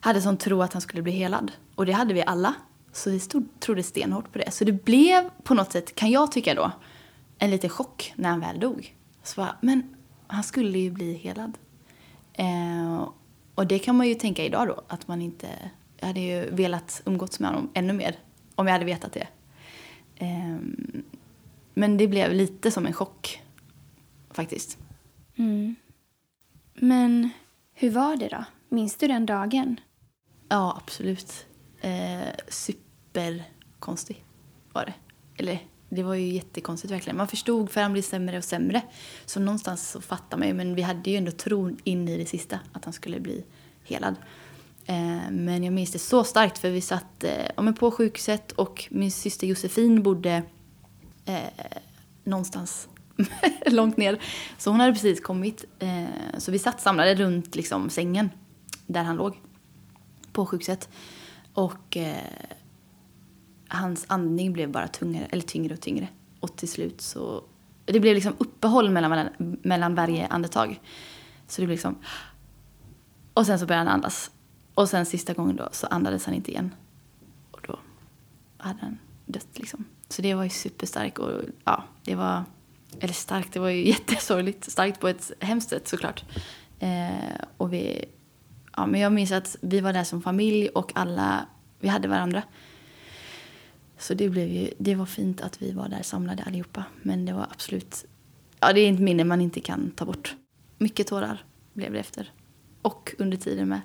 Hade 0.00 0.22
sån 0.22 0.36
tro 0.36 0.62
att 0.62 0.72
han 0.72 0.82
skulle 0.82 1.02
bli 1.02 1.12
helad. 1.12 1.52
Och 1.74 1.86
det 1.86 1.92
hade 1.92 2.14
vi 2.14 2.22
alla. 2.22 2.54
Så 2.92 3.10
vi 3.10 3.20
stod, 3.20 3.60
trodde 3.60 3.82
stenhårt 3.82 4.32
på 4.32 4.38
det. 4.38 4.50
Så 4.50 4.64
det 4.64 4.72
blev 4.72 5.30
på 5.42 5.54
något 5.54 5.72
sätt, 5.72 5.94
kan 5.94 6.10
jag 6.10 6.32
tycka 6.32 6.54
då, 6.54 6.72
en 7.38 7.50
liten 7.50 7.70
chock 7.70 8.12
när 8.16 8.28
han 8.28 8.40
väl 8.40 8.60
dog. 8.60 8.96
Så 9.22 9.40
bara, 9.40 9.56
men 9.60 9.96
han 10.26 10.44
skulle 10.44 10.78
ju 10.78 10.90
bli 10.90 11.14
helad. 11.14 11.58
Eh, 12.32 13.08
och 13.54 13.66
det 13.66 13.78
kan 13.78 13.96
man 13.96 14.08
ju 14.08 14.14
tänka 14.14 14.44
idag 14.44 14.68
då, 14.68 14.82
att 14.88 15.08
man 15.08 15.22
inte... 15.22 15.48
Jag 15.96 16.06
hade 16.06 16.20
ju 16.20 16.50
velat 16.50 17.02
umgås 17.04 17.40
med 17.40 17.50
honom 17.50 17.70
ännu 17.74 17.92
mer 17.92 18.18
om 18.54 18.66
jag 18.66 18.72
hade 18.72 18.84
vetat 18.84 19.12
det. 19.12 19.28
Eh, 20.16 20.56
men 21.74 21.96
det 21.96 22.08
blev 22.08 22.32
lite 22.32 22.70
som 22.70 22.86
en 22.86 22.92
chock 22.92 23.42
faktiskt. 24.30 24.78
Mm. 25.36 25.74
Men 26.74 27.30
hur 27.74 27.90
var 27.90 28.16
det 28.16 28.28
då? 28.28 28.44
Minns 28.68 28.96
du 28.96 29.06
den 29.08 29.26
dagen? 29.26 29.80
Ja, 30.48 30.76
absolut. 30.76 31.46
Eh, 31.80 32.28
superkonstig 32.48 34.24
var 34.72 34.84
det. 34.84 34.94
Eller, 35.36 35.58
det 35.90 36.02
var 36.02 36.14
ju 36.14 36.26
jättekonstigt 36.26 36.92
verkligen. 36.92 37.16
Man 37.16 37.28
förstod 37.28 37.70
för 37.70 37.80
han 37.80 37.92
blev 37.92 38.02
sämre 38.02 38.38
och 38.38 38.44
sämre. 38.44 38.82
Så 39.26 39.40
någonstans 39.40 39.90
så 39.90 40.00
fattar 40.00 40.38
man 40.38 40.48
ju, 40.48 40.54
men 40.54 40.74
vi 40.74 40.82
hade 40.82 41.10
ju 41.10 41.16
ändå 41.16 41.32
tron 41.32 41.78
in 41.84 42.08
i 42.08 42.18
det 42.18 42.26
sista 42.26 42.58
att 42.72 42.84
han 42.84 42.94
skulle 42.94 43.20
bli 43.20 43.44
helad. 43.84 44.14
Eh, 44.86 45.30
men 45.30 45.64
jag 45.64 45.72
minns 45.72 45.92
det 45.92 45.98
så 45.98 46.24
starkt 46.24 46.58
för 46.58 46.70
vi 46.70 46.80
satt 46.80 47.24
eh, 47.24 47.46
ja, 47.56 47.72
på 47.72 47.90
sjukhuset 47.90 48.52
och 48.52 48.86
min 48.90 49.12
syster 49.12 49.46
Josefin 49.46 50.02
bodde 50.02 50.42
eh, 51.24 51.40
någonstans 52.24 52.88
långt 53.66 53.96
ner. 53.96 54.22
Så 54.58 54.70
hon 54.70 54.80
hade 54.80 54.92
precis 54.92 55.20
kommit. 55.20 55.64
Eh, 55.78 56.38
så 56.38 56.52
vi 56.52 56.58
satt 56.58 56.80
samlade 56.80 57.14
runt 57.14 57.54
liksom, 57.54 57.90
sängen 57.90 58.30
där 58.86 59.02
han 59.02 59.16
låg 59.16 59.36
på 60.32 60.46
sjukhuset. 60.46 60.88
Och 61.54 61.96
eh, 61.96 62.16
hans 63.70 64.04
andning 64.08 64.52
blev 64.52 64.70
bara 64.70 64.88
tungare, 64.88 65.26
eller 65.30 65.42
tyngre 65.42 65.74
och 65.74 65.80
tyngre. 65.80 66.08
Och 66.40 66.56
till 66.56 66.68
slut 66.68 67.00
så... 67.00 67.44
Det 67.84 68.00
blev 68.00 68.14
liksom 68.14 68.34
uppehåll 68.38 68.90
mellan, 68.90 69.10
mellan, 69.10 69.56
mellan 69.62 69.94
varje 69.94 70.26
andetag. 70.26 70.80
Så 71.46 71.60
det 71.60 71.66
blev 71.66 71.74
liksom... 71.76 71.98
Och 73.34 73.46
sen 73.46 73.58
så 73.58 73.66
började 73.66 73.90
han 73.90 73.94
andas. 73.94 74.30
Och 74.74 74.88
sen 74.88 75.06
sista 75.06 75.32
gången 75.32 75.56
då 75.56 75.68
så 75.72 75.86
andades 75.86 76.26
han 76.26 76.34
inte 76.34 76.50
igen. 76.50 76.74
Och 77.50 77.60
då 77.66 77.78
hade 78.56 78.78
han 78.80 78.98
dött 79.26 79.48
liksom. 79.58 79.84
Så 80.08 80.22
det 80.22 80.34
var 80.34 80.44
ju 80.44 80.50
superstarkt 80.50 81.18
och 81.18 81.42
ja, 81.64 81.84
det 82.04 82.14
var... 82.14 82.44
Eller 83.00 83.14
starkt, 83.14 83.52
det 83.52 83.60
var 83.60 83.68
ju 83.68 83.86
jättesorgligt. 83.88 84.70
Starkt 84.70 85.00
på 85.00 85.08
ett 85.08 85.32
hemskt 85.40 85.70
sätt 85.70 85.88
såklart. 85.88 86.24
Eh, 86.78 87.44
och 87.56 87.72
vi... 87.72 88.04
Ja, 88.76 88.86
men 88.86 89.00
jag 89.00 89.12
minns 89.12 89.32
att 89.32 89.56
vi 89.60 89.80
var 89.80 89.92
där 89.92 90.04
som 90.04 90.22
familj 90.22 90.68
och 90.68 90.92
alla... 90.94 91.46
Vi 91.80 91.88
hade 91.88 92.08
varandra. 92.08 92.42
Så 94.00 94.14
det, 94.14 94.28
blev 94.28 94.48
ju, 94.48 94.70
det 94.78 94.94
var 94.94 95.06
fint 95.06 95.40
att 95.40 95.62
vi 95.62 95.72
var 95.72 95.88
där 95.88 96.02
samlade 96.02 96.42
allihopa. 96.42 96.84
Men 97.02 97.24
det 97.24 97.32
var 97.32 97.46
absolut... 97.50 98.04
Ja, 98.60 98.72
det 98.72 98.80
är 98.80 98.92
ett 98.92 99.00
minne 99.00 99.24
man 99.24 99.40
inte 99.40 99.60
kan 99.60 99.90
ta 99.90 100.04
bort. 100.04 100.36
Mycket 100.78 101.06
tårar 101.06 101.44
blev 101.72 101.92
det 101.92 101.98
efter. 101.98 102.32
Och 102.82 103.14
under 103.18 103.36
tiden 103.36 103.68
med. 103.68 103.80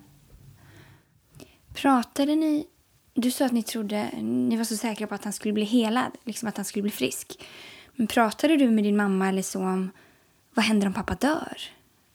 Pratade 1.73 2.35
ni... 2.35 2.67
Du 3.13 3.31
sa 3.31 3.45
att 3.45 3.51
ni 3.51 3.63
trodde, 3.63 4.09
ni 4.21 4.57
var 4.57 4.63
så 4.63 4.77
säkra 4.77 5.07
på 5.07 5.15
att 5.15 5.23
han 5.23 5.33
skulle 5.33 5.53
bli 5.53 5.63
helad, 5.63 6.11
liksom 6.23 6.49
att 6.49 6.57
han 6.57 6.65
skulle 6.65 6.83
bli 6.83 6.91
frisk. 6.91 7.43
Men 7.95 8.07
pratade 8.07 8.57
du 8.57 8.69
med 8.69 8.83
din 8.83 8.97
mamma 8.97 9.29
eller 9.29 9.41
så 9.41 9.59
om 9.59 9.91
vad 10.53 10.65
händer 10.65 10.87
om 10.87 10.93
pappa 10.93 11.15
dör? 11.15 11.57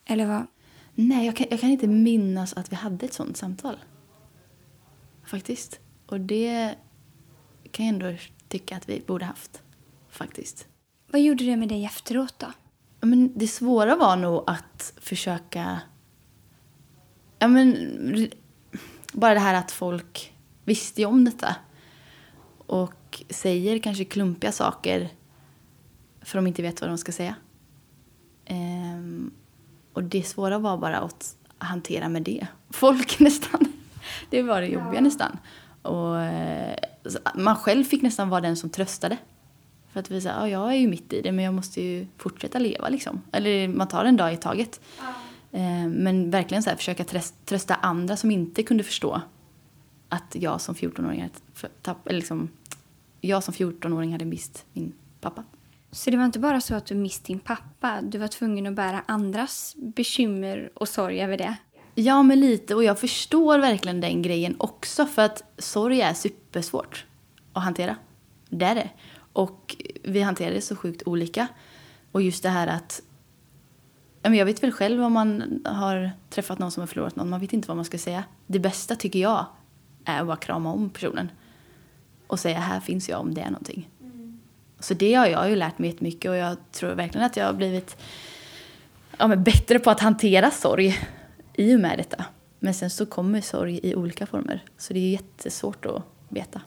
Eller 0.05 0.25
vad? 0.25 0.45
Nej, 0.95 1.25
jag 1.25 1.35
kan, 1.35 1.47
jag 1.49 1.59
kan 1.59 1.69
inte 1.69 1.87
minnas 1.87 2.53
att 2.53 2.71
vi 2.71 2.75
hade 2.75 3.05
ett 3.05 3.13
sånt 3.13 3.37
samtal. 3.37 3.75
Faktiskt. 5.25 5.79
Och 6.05 6.21
det 6.21 6.75
kan 7.71 7.85
jag 7.85 7.93
ändå 7.93 8.17
tycka 8.47 8.77
att 8.77 8.89
vi 8.89 9.03
borde 9.07 9.25
haft. 9.25 9.61
Faktiskt. 10.09 10.67
Vad 11.11 11.21
gjorde 11.21 11.43
det 11.43 11.57
med 11.57 11.69
dig 11.69 11.85
efteråt 11.85 12.39
då? 12.39 12.47
Ja, 12.99 13.07
Men 13.07 13.31
det 13.35 13.47
svåra 13.47 13.95
var 13.95 14.15
nog 14.15 14.43
att 14.47 14.93
försöka... 14.97 15.81
Ja, 17.39 17.47
men, 17.47 17.77
bara 19.13 19.33
det 19.33 19.39
här 19.39 19.53
att 19.53 19.71
folk 19.71 20.33
visste 20.65 21.01
ju 21.01 21.07
om 21.07 21.25
detta. 21.25 21.55
Och 22.57 23.23
säger 23.29 23.79
kanske 23.79 24.05
klumpiga 24.05 24.51
saker 24.51 25.09
För 26.21 26.37
de 26.37 26.47
inte 26.47 26.61
vet 26.61 26.81
vad 26.81 26.89
de 26.89 26.97
ska 26.97 27.11
säga. 27.11 27.35
Ehm, 28.45 29.31
och 29.93 30.03
det 30.03 30.23
svåra 30.23 30.59
var 30.59 30.77
bara 30.77 30.97
att 30.97 31.35
hantera 31.57 32.09
med 32.09 32.23
det. 32.23 32.47
Folk 32.69 33.19
nästan. 33.19 33.65
Det 34.29 34.41
var 34.41 34.61
det 34.61 34.67
jobbiga 34.67 35.01
nästan. 35.01 35.37
Och 35.81 36.21
eh, 36.21 36.75
man 37.35 37.55
själv 37.55 37.83
fick 37.83 38.01
nästan 38.01 38.29
vara 38.29 38.41
den 38.41 38.55
som 38.57 38.69
tröstade. 38.69 39.17
För 39.93 39.99
att 39.99 40.11
visa, 40.11 40.29
ja 40.29 40.47
jag 40.49 40.69
är 40.73 40.77
ju 40.77 40.87
mitt 40.87 41.13
i 41.13 41.21
det 41.21 41.31
men 41.31 41.45
jag 41.45 41.53
måste 41.53 41.81
ju 41.81 42.07
fortsätta 42.17 42.59
leva 42.59 42.89
liksom. 42.89 43.21
Eller 43.31 43.67
man 43.67 43.87
tar 43.87 44.05
en 44.05 44.17
dag 44.17 44.33
i 44.33 44.37
taget. 44.37 44.81
Eh, 45.51 45.87
Men 45.87 46.29
verkligen 46.31 46.63
så 46.63 46.69
här, 46.69 46.77
försöka 46.77 47.03
trös- 47.03 47.33
trösta 47.45 47.75
andra 47.75 48.17
som 48.17 48.31
inte 48.31 48.63
kunde 48.63 48.83
förstå 48.83 49.21
att 50.09 50.35
jag 50.35 50.61
som 50.61 50.75
14-åring 50.75 51.21
hade, 51.21 51.33
för- 51.53 51.69
tapp, 51.81 52.07
eller 52.07 52.19
liksom, 52.19 52.49
jag 53.21 53.43
som 53.43 53.53
14-åring 53.53 54.11
hade 54.11 54.25
mist 54.25 54.65
min 54.73 54.93
pappa. 55.21 55.43
Så 55.91 56.09
det 56.09 56.17
var 56.17 56.25
inte 56.25 56.39
bara 56.39 56.61
så 56.61 56.75
att 56.75 56.85
du 56.85 56.95
mist 56.95 57.23
din 57.25 57.39
pappa, 57.39 58.01
du 58.01 58.17
var 58.17 58.27
tvungen 58.27 58.67
att 58.67 58.73
bära 58.73 59.03
andras 59.07 59.75
bekymmer 59.77 60.69
och 60.75 60.87
sorg 60.89 61.21
över 61.21 61.37
det. 61.37 61.55
Ja, 61.95 62.23
men 62.23 62.39
lite. 62.39 62.75
Och 62.75 62.83
jag 62.83 62.99
förstår 62.99 63.59
verkligen 63.59 64.01
den 64.01 64.21
grejen 64.21 64.55
också. 64.57 65.05
För 65.05 65.21
att 65.21 65.43
sorg 65.57 66.01
är 66.01 66.13
supersvårt 66.13 67.05
att 67.53 67.63
hantera. 67.63 67.95
Det 68.49 68.65
är 68.65 68.75
det. 68.75 68.89
Och 69.33 69.75
vi 70.03 70.21
hanterar 70.21 70.53
det 70.53 70.61
så 70.61 70.75
sjukt 70.75 71.03
olika. 71.05 71.47
Och 72.11 72.21
just 72.21 72.43
det 72.43 72.49
här 72.49 72.67
att... 72.67 73.01
Jag 74.21 74.45
vet 74.45 74.63
väl 74.63 74.71
själv 74.71 75.03
om 75.03 75.13
man 75.13 75.61
har 75.65 76.11
träffat 76.29 76.59
någon 76.59 76.71
som 76.71 76.81
har 76.81 76.87
förlorat 76.87 77.15
någon. 77.15 77.29
Man 77.29 77.39
vet 77.39 77.53
inte 77.53 77.67
vad 77.67 77.77
man 77.77 77.85
ska 77.85 77.97
säga. 77.97 78.23
Det 78.47 78.59
bästa 78.59 78.95
tycker 78.95 79.19
jag 79.19 79.45
är 80.05 80.21
att 80.21 80.27
bara 80.27 80.37
krama 80.37 80.73
om 80.73 80.89
personen. 80.89 81.31
Och 82.27 82.39
säga 82.39 82.59
här 82.59 82.79
finns 82.79 83.09
jag 83.09 83.19
om 83.19 83.33
det 83.33 83.41
är 83.41 83.49
någonting. 83.49 83.89
Så 84.79 84.93
det 84.93 85.13
har 85.13 85.27
jag 85.27 85.49
ju 85.49 85.55
lärt 85.55 85.79
mig 85.79 85.89
jättemycket. 85.89 86.31
Och 86.31 86.37
jag 86.37 86.57
tror 86.71 86.91
verkligen 86.91 87.25
att 87.25 87.37
jag 87.37 87.45
har 87.45 87.53
blivit 87.53 87.97
ja, 89.17 89.27
men 89.27 89.43
bättre 89.43 89.79
på 89.79 89.89
att 89.89 89.99
hantera 89.99 90.51
sorg 90.51 90.97
i 91.61 91.75
och 91.75 91.79
med 91.79 91.97
detta. 91.97 92.25
Men 92.59 92.73
sen 92.73 92.89
så 92.89 93.05
kommer 93.05 93.41
sorg 93.41 93.79
i 93.83 93.95
olika 93.95 94.25
former. 94.25 94.63
Så 94.77 94.93
det 94.93 94.99
är 94.99 95.11
jättesvårt 95.11 95.85
att 95.85 96.03
veta. 96.29 96.61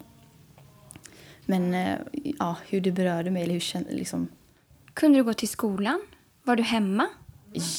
Men 1.46 1.74
eh, 1.74 1.98
ja, 2.38 2.56
hur 2.68 2.80
det 2.80 2.92
berörde 2.92 3.30
mig, 3.30 3.42
eller 3.42 3.52
hur 3.52 3.60
kände, 3.60 3.92
liksom... 3.92 4.28
Kunde 4.94 5.18
du 5.18 5.24
gå 5.24 5.34
till 5.34 5.48
skolan? 5.48 6.00
Var 6.42 6.56
du 6.56 6.62
hemma? 6.62 7.06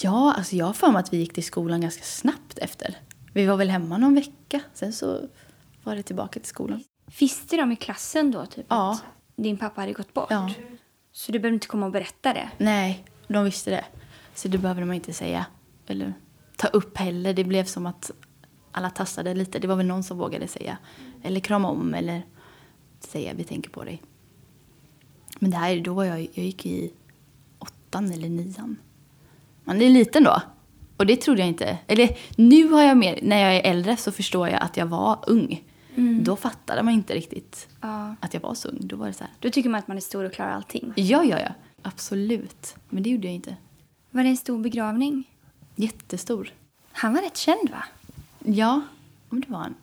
Ja, 0.04 0.34
alltså 0.38 0.56
jag 0.56 0.66
har 0.66 0.74
för 0.74 0.92
mig 0.92 1.00
att 1.00 1.14
vi 1.14 1.18
gick 1.18 1.34
till 1.34 1.44
skolan 1.44 1.82
ganska 1.82 2.04
snabbt 2.04 2.58
efter. 2.58 2.98
Vi 3.34 3.46
var 3.46 3.58
väl 3.58 3.70
hemma 3.70 3.98
någon 3.98 4.16
vecka, 4.16 4.62
sen 4.74 4.94
så 4.94 5.22
var 5.84 5.96
det 5.96 6.04
tillbaka 6.04 6.40
till 6.40 6.50
skolan. 6.50 6.84
Visste 7.20 7.58
de 7.58 7.72
i 7.72 7.76
klassen 7.76 8.32
då 8.32 8.46
typ 8.46 8.66
Ja. 8.70 8.92
att 8.92 9.04
din 9.36 9.58
pappa 9.58 9.82
hade 9.82 9.94
gått 9.94 10.14
bort? 10.14 10.28
Ja. 10.30 10.52
Så 11.12 11.32
du 11.32 11.40
behövde 11.40 11.54
inte 11.56 11.68
komma 11.68 11.86
och 11.86 11.92
berätta 11.92 12.34
det? 12.34 12.50
Nej, 12.58 13.06
de 13.28 13.44
visste 13.44 13.72
det. 13.72 13.86
Så 14.36 14.48
det 14.48 14.58
behövde 14.58 14.86
man 14.86 14.96
inte 14.96 15.14
säga. 15.14 15.46
Eller 15.88 16.14
ta 16.56 16.68
upp 16.68 16.98
heller. 16.98 17.34
Det 17.34 17.44
blev 17.44 17.64
som 17.66 17.86
att 17.86 18.12
alla 18.72 18.90
tassade 18.90 19.34
lite. 19.34 19.60
Det 19.60 19.68
var 19.68 19.76
väl 19.76 19.86
någon 19.86 20.04
som 20.04 20.18
vågade 20.18 20.48
säga. 20.48 20.78
Eller 21.24 21.40
krama 21.40 21.70
om 21.70 21.94
eller 21.94 22.22
säga 23.00 23.34
vi 23.34 23.44
tänker 23.44 23.70
på 23.70 23.84
dig. 23.84 24.02
Men 25.40 25.52
det 25.52 25.58
här, 25.58 25.80
då 25.80 25.94
var 25.94 26.04
jag, 26.04 26.20
jag 26.22 26.46
gick 26.46 26.66
i 26.66 26.92
åttan 27.60 28.12
eller 28.12 28.30
nian. 28.30 28.78
Man 29.64 29.82
är 29.82 29.90
liten 29.90 30.24
då. 30.24 30.42
Och 30.98 31.06
det 31.06 31.16
trodde 31.22 31.40
jag 31.40 31.48
inte. 31.48 31.78
Eller 31.88 32.18
nu 32.38 32.68
har 32.68 32.84
jag 32.84 32.98
mer, 32.98 33.20
när 33.24 33.38
jag 33.42 33.56
är 33.56 33.62
äldre 33.72 33.98
så 33.98 34.12
förstår 34.12 34.50
jag 34.50 34.62
att 34.64 34.78
jag 34.78 34.86
var 34.86 35.20
ung. 35.28 35.64
Då 36.22 36.36
fattade 36.36 36.84
man 36.84 36.94
inte 36.94 37.14
riktigt 37.14 37.68
Ja. 37.82 38.16
att 38.20 38.34
jag 38.34 38.42
var 38.42 38.54
så 38.54 38.68
ung. 38.68 38.78
Då 38.82 38.96
var 38.96 39.08
det 39.08 39.14
så 39.14 39.24
här. 39.24 39.34
Då 39.40 39.50
tycker 39.50 39.70
man 39.70 39.80
att 39.80 39.88
man 39.88 39.98
är 39.98 40.02
stor 40.02 40.24
och 40.24 40.34
klarar 40.34 40.52
allting. 40.52 40.94
Ja, 40.96 41.24
ja, 41.24 41.40
ja. 41.40 41.50
Absolut. 41.82 42.76
Men 42.90 43.04
det 43.04 43.10
gjorde 43.10 43.28
jag 43.28 43.36
inte. 43.36 43.56
Var 44.12 44.24
det 44.24 44.30
en 44.30 44.38
stor 44.38 44.60
begravning? 44.60 45.24
Jättestor. 45.76 46.54
Han 46.92 47.14
var 47.14 47.22
rätt 47.22 47.38
känd 47.38 47.70
va? 47.70 47.84
Ja, 48.40 48.82
om 49.30 49.42
det 49.42 49.52
var 49.52 49.64
en 49.64 49.76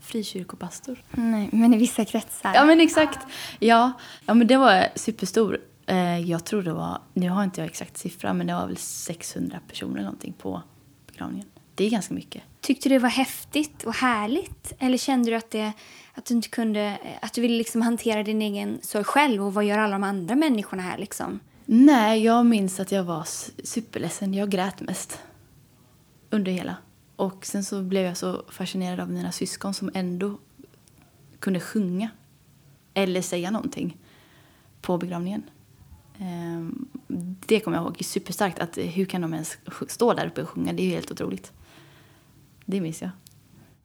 frikyrkopastor. 0.00 1.02
Nej, 1.10 1.48
men 1.52 1.74
i 1.74 1.78
vissa 1.78 2.04
kretsar. 2.04 2.54
Ja, 2.54 2.64
men 2.64 2.80
exakt. 2.80 3.18
Ja, 3.58 3.92
ja 4.26 4.34
men 4.34 4.46
det 4.46 4.56
var 4.56 4.88
superstor. 4.94 5.58
Eh, 5.86 6.18
Jag 6.20 6.44
tror 6.44 6.62
det 6.62 6.72
var, 6.72 6.98
nu 7.12 7.28
har 7.30 7.44
inte 7.44 7.60
jag 7.60 7.66
exakt 7.70 7.96
siffra, 7.98 8.34
men 8.34 8.46
det 8.46 8.54
var 8.54 8.66
väl 8.66 8.76
600 8.76 9.58
personer 9.68 10.02
någonting 10.02 10.32
på 10.32 10.62
begravningen. 11.06 11.46
Det 11.74 11.84
är 11.84 11.90
ganska 11.90 12.14
mycket. 12.14 12.42
Tyckte 12.60 12.88
du 12.88 12.94
det 12.94 12.98
var 12.98 13.08
häftigt 13.08 13.84
och 13.84 13.94
härligt? 13.94 14.72
Eller 14.78 14.98
kände 14.98 15.30
du 15.30 15.36
att, 15.36 15.50
det, 15.50 15.72
att 16.14 16.24
du 16.24 16.34
inte 16.34 16.48
kunde, 16.48 16.98
att 17.22 17.32
du 17.32 17.40
ville 17.40 17.58
liksom 17.58 17.82
hantera 17.82 18.22
din 18.22 18.42
egen 18.42 18.78
sorg 18.82 19.04
själv 19.04 19.46
och 19.46 19.54
vad 19.54 19.64
gör 19.64 19.78
alla 19.78 19.92
de 19.92 20.04
andra 20.04 20.34
människorna 20.34 20.82
här 20.82 20.98
liksom? 20.98 21.40
Nej, 21.66 22.24
jag 22.24 22.46
minns 22.46 22.80
att 22.80 22.92
jag 22.92 23.04
var 23.04 23.24
superledsen. 23.64 24.34
Jag 24.34 24.50
grät 24.50 24.80
mest. 24.80 25.18
Under 26.34 26.52
hela. 26.52 26.76
Och 27.16 27.46
sen 27.46 27.64
så 27.64 27.82
blev 27.82 28.04
jag 28.06 28.16
så 28.16 28.42
fascinerad 28.48 29.00
av 29.00 29.10
mina 29.10 29.32
syskon 29.32 29.74
som 29.74 29.90
ändå 29.94 30.38
kunde 31.38 31.60
sjunga. 31.60 32.10
Eller 32.94 33.22
säga 33.22 33.50
någonting. 33.50 33.96
På 34.80 34.98
begravningen. 34.98 35.42
Ehm, 36.18 36.88
Det 37.46 37.60
kommer 37.60 37.76
jag 37.76 37.84
ihåg 37.84 38.04
superstarkt. 38.04 38.58
Att 38.58 38.78
hur 38.78 39.04
kan 39.04 39.20
de 39.22 39.32
ens 39.34 39.58
stå 39.88 40.12
där 40.14 40.26
uppe 40.26 40.42
och 40.42 40.48
sjunga? 40.48 40.72
Det 40.72 40.82
är 40.82 40.90
helt 40.90 41.10
otroligt. 41.10 41.52
Det 42.66 42.80
minns 42.80 43.02
jag. 43.02 43.10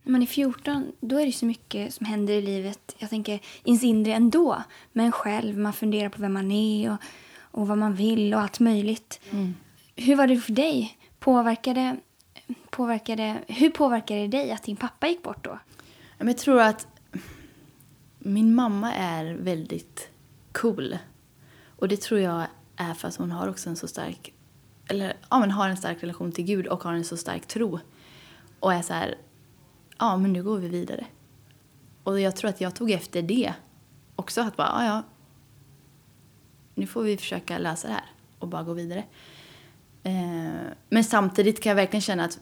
När 0.03 0.11
man 0.11 0.21
är 0.21 0.25
14, 0.25 0.91
då 1.01 1.19
är 1.19 1.25
det 1.25 1.31
så 1.31 1.45
mycket 1.45 1.93
som 1.93 2.05
händer 2.05 2.33
i 2.33 2.41
livet. 2.41 2.95
Jag 2.97 3.09
tänker 3.09 3.39
ens 3.63 3.83
inre 3.83 4.13
ändå. 4.13 4.63
Men 4.91 5.11
själv, 5.11 5.57
man 5.57 5.73
funderar 5.73 6.09
på 6.09 6.21
vem 6.21 6.33
man 6.33 6.51
är 6.51 6.91
och, 6.91 6.97
och 7.41 7.67
vad 7.67 7.77
man 7.77 7.95
vill 7.95 8.33
och 8.33 8.39
allt 8.41 8.59
möjligt. 8.59 9.19
Hur 9.95 10.15
var 10.15 10.27
det 10.27 10.37
för 10.37 10.53
dig? 10.53 10.97
Påverkade, 11.19 11.97
påverkade, 12.69 13.43
hur 13.47 13.69
påverkade 13.69 14.21
det 14.21 14.27
dig 14.27 14.51
att 14.51 14.63
din 14.63 14.75
pappa 14.75 15.07
gick 15.07 15.23
bort 15.23 15.43
då? 15.43 15.59
Jag 16.17 16.37
tror 16.37 16.61
att 16.61 16.87
min 18.19 18.55
mamma 18.55 18.93
är 18.93 19.33
väldigt 19.33 20.09
cool. 20.51 20.97
Och 21.75 21.87
det 21.87 22.01
tror 22.01 22.19
jag 22.19 22.43
är 22.75 22.93
för 22.93 23.07
att 23.07 23.15
hon 23.15 23.31
har 23.31 23.47
också 23.47 23.69
en 23.69 23.75
så 23.75 23.87
stark, 23.87 24.33
eller 24.87 25.17
ja 25.29 25.39
men 25.39 25.51
har 25.51 25.69
en 25.69 25.77
stark 25.77 26.03
relation 26.03 26.31
till 26.31 26.45
Gud 26.45 26.67
och 26.67 26.83
har 26.83 26.93
en 26.93 27.05
så 27.05 27.17
stark 27.17 27.45
tro. 27.45 27.79
Och 28.59 28.73
är 28.73 28.81
så 28.81 28.93
här, 28.93 29.15
ja 29.97 30.17
men 30.17 30.33
nu 30.33 30.43
går 30.43 30.57
vi 30.57 30.67
vidare. 30.67 31.05
Och 32.03 32.19
jag 32.19 32.35
tror 32.35 32.49
att 32.49 32.61
jag 32.61 32.75
tog 32.75 32.91
efter 32.91 33.21
det 33.21 33.53
också, 34.15 34.41
att 34.41 34.57
bara, 34.57 34.67
ja 34.67 34.85
ja, 34.85 35.03
nu 36.75 36.87
får 36.87 37.03
vi 37.03 37.17
försöka 37.17 37.57
lösa 37.57 37.87
det 37.87 37.93
här 37.93 38.11
och 38.39 38.47
bara 38.47 38.63
gå 38.63 38.73
vidare. 38.73 39.03
Eh, 40.09 40.71
men 40.89 41.03
samtidigt 41.03 41.61
kan 41.61 41.69
jag 41.69 41.75
verkligen 41.75 42.01
känna 42.01 42.25
att 42.25 42.39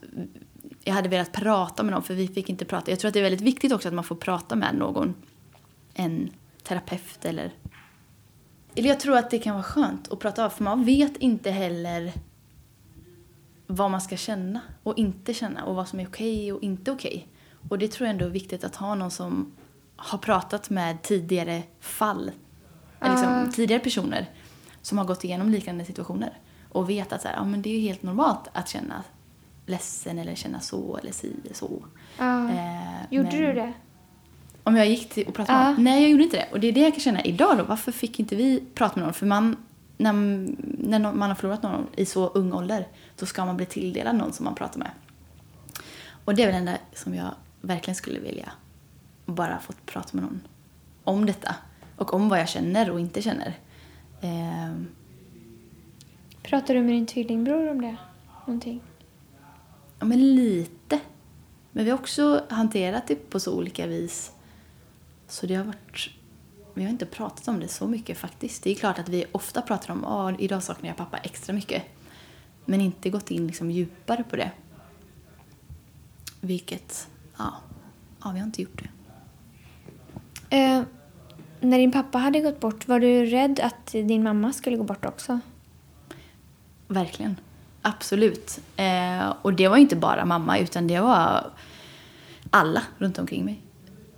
jag 0.83 0.93
hade 0.93 1.09
velat 1.09 1.31
prata 1.31 1.83
med 1.83 1.93
någon 1.93 2.03
för 2.03 2.13
vi 2.13 2.27
fick 2.27 2.49
inte 2.49 2.65
prata. 2.65 2.91
Jag 2.91 2.99
tror 2.99 3.07
att 3.07 3.13
det 3.13 3.19
är 3.19 3.23
väldigt 3.23 3.41
viktigt 3.41 3.71
också 3.71 3.87
att 3.87 3.93
man 3.93 4.03
får 4.03 4.15
prata 4.15 4.55
med 4.55 4.75
någon. 4.75 5.15
En 5.93 6.29
terapeut 6.63 7.25
eller... 7.25 7.53
Eller 8.75 8.89
jag 8.89 8.99
tror 8.99 9.17
att 9.17 9.29
det 9.29 9.39
kan 9.39 9.53
vara 9.53 9.63
skönt 9.63 10.11
att 10.11 10.19
prata 10.19 10.45
av 10.45 10.49
för 10.49 10.63
man 10.63 10.85
vet 10.85 11.17
inte 11.17 11.51
heller 11.51 12.13
vad 13.67 13.91
man 13.91 14.01
ska 14.01 14.17
känna 14.17 14.61
och 14.83 14.97
inte 14.97 15.33
känna 15.33 15.63
och 15.63 15.75
vad 15.75 15.87
som 15.87 15.99
är 15.99 16.07
okej 16.07 16.53
och 16.53 16.63
inte 16.63 16.91
okej. 16.91 17.27
Och 17.69 17.79
det 17.79 17.87
tror 17.87 18.07
jag 18.07 18.13
ändå 18.13 18.25
är 18.25 18.29
viktigt 18.29 18.63
att 18.63 18.75
ha 18.75 18.95
någon 18.95 19.11
som 19.11 19.51
har 19.95 20.17
pratat 20.17 20.69
med 20.69 21.01
tidigare 21.01 21.63
fall. 21.79 22.31
Eller 22.99 23.11
liksom, 23.11 23.51
tidigare 23.51 23.83
personer 23.83 24.29
som 24.81 24.97
har 24.97 25.05
gått 25.05 25.23
igenom 25.23 25.49
liknande 25.49 25.85
situationer. 25.85 26.39
Och 26.71 26.89
vet 26.89 27.13
att 27.13 27.21
så 27.21 27.27
här, 27.27 27.35
ja, 27.35 27.43
men 27.45 27.61
det 27.61 27.69
är 27.69 27.79
helt 27.81 28.03
normalt 28.03 28.47
att 28.53 28.69
känna 28.69 29.03
ledsen 29.65 30.19
eller 30.19 30.35
känna 30.35 30.59
så 30.59 30.97
eller 30.97 31.11
si 31.11 31.33
eller 31.45 31.55
så. 31.55 31.83
Eh, 32.19 33.03
Gjorde 33.09 33.29
men- 33.31 33.41
du 33.41 33.53
det? 33.53 33.73
Om 34.63 34.75
jag 34.77 34.87
gick 34.87 35.09
till 35.09 35.27
och 35.27 35.33
pratade 35.33 35.57
med 35.59 35.67
Ja. 35.67 35.71
någon? 35.71 35.83
Nej, 35.83 36.01
jag 36.01 36.11
gjorde 36.11 36.23
inte 36.23 36.37
det. 36.37 36.47
Och 36.51 36.59
det 36.59 36.67
är 36.67 36.71
det 36.71 36.79
jag 36.79 36.93
kan 36.93 36.99
känna 36.99 37.21
idag 37.21 37.57
då. 37.57 37.63
Varför 37.63 37.91
fick 37.91 38.19
inte 38.19 38.35
vi 38.35 38.63
prata 38.73 38.95
med 38.95 39.03
någon? 39.05 39.13
För 39.13 39.25
man, 39.25 39.55
när, 39.97 40.13
när 40.87 40.99
man 41.13 41.29
har 41.29 41.35
förlorat 41.35 41.63
någon 41.63 41.87
i 41.95 42.05
så 42.05 42.27
ung 42.27 42.53
ålder, 42.53 42.87
då 43.19 43.25
ska 43.25 43.45
man 43.45 43.57
bli 43.57 43.65
tilldelad 43.65 44.15
någon 44.15 44.33
som 44.33 44.43
man 44.43 44.55
pratar 44.55 44.79
med. 44.79 44.91
Och 46.25 46.35
det 46.35 46.41
är 46.43 46.45
väl 46.45 46.53
det 46.53 46.59
enda 46.71 46.77
som 46.93 47.15
jag 47.15 47.29
verkligen 47.61 47.95
skulle 47.95 48.19
vilja. 48.19 48.51
Bara 49.25 49.59
fått 49.59 49.85
prata 49.85 50.09
med 50.11 50.23
någon 50.23 50.41
om 51.03 51.25
detta. 51.25 51.55
Och 51.95 52.13
om 52.13 52.29
vad 52.29 52.39
jag 52.39 52.49
känner 52.49 52.89
och 52.91 52.99
inte 52.99 53.21
känner. 53.21 53.53
Ehm, 54.21 54.87
Pratar 56.47 56.73
du 56.73 56.81
med 56.81 56.93
din 56.93 57.05
tvillingbror 57.05 57.69
om 57.69 57.81
det? 57.81 57.95
Någonting? 58.45 58.81
Ja, 59.99 60.05
men 60.05 60.35
lite. 60.35 60.99
Men 61.71 61.85
vi 61.85 61.91
har 61.91 61.97
också 61.97 62.43
hanterat 62.49 63.07
det 63.07 63.29
på 63.29 63.39
så 63.39 63.57
olika 63.57 63.87
vis. 63.87 64.31
Så 65.27 65.45
det 65.45 65.55
har 65.55 65.63
varit... 65.63 66.09
Vi 66.73 66.83
har 66.83 66.89
inte 66.89 67.05
pratat 67.05 67.47
om 67.47 67.59
det 67.59 67.67
så 67.67 67.87
mycket 67.87 68.17
faktiskt. 68.17 68.63
Det 68.63 68.71
är 68.71 68.75
klart 68.75 68.99
att 68.99 69.09
vi 69.09 69.25
ofta 69.31 69.61
pratar 69.61 69.93
om 69.93 70.05
att 70.05 70.39
idag 70.39 70.63
saknar 70.63 70.89
jag 70.89 70.97
pappa 70.97 71.17
extra 71.17 71.53
mycket. 71.53 71.83
Men 72.65 72.81
inte 72.81 73.09
gått 73.09 73.31
in 73.31 73.47
liksom 73.47 73.71
djupare 73.71 74.23
på 74.23 74.35
det. 74.35 74.51
Vilket, 76.41 77.07
ja, 77.37 77.53
ja 78.23 78.31
vi 78.31 78.39
har 78.39 78.45
inte 78.45 78.61
gjort 78.61 78.83
det. 78.83 78.89
Eh, 80.57 80.83
När 81.59 81.77
din 81.77 81.91
pappa 81.91 82.17
hade 82.17 82.41
gått 82.41 82.59
bort, 82.59 82.87
var 82.87 82.99
du 82.99 83.25
rädd 83.25 83.59
att 83.59 83.85
din 83.91 84.23
mamma 84.23 84.53
skulle 84.53 84.77
gå 84.77 84.83
bort 84.83 85.05
också? 85.05 85.39
Verkligen. 86.87 87.39
Absolut. 87.81 88.59
Eh, 88.75 89.33
och 89.41 89.53
det 89.53 89.67
var 89.67 89.75
ju 89.75 89.81
inte 89.81 89.95
bara 89.95 90.25
mamma, 90.25 90.57
utan 90.57 90.87
det 90.87 90.99
var 90.99 91.51
alla 92.49 92.83
runt 92.97 93.19
omkring 93.19 93.45
mig. 93.45 93.61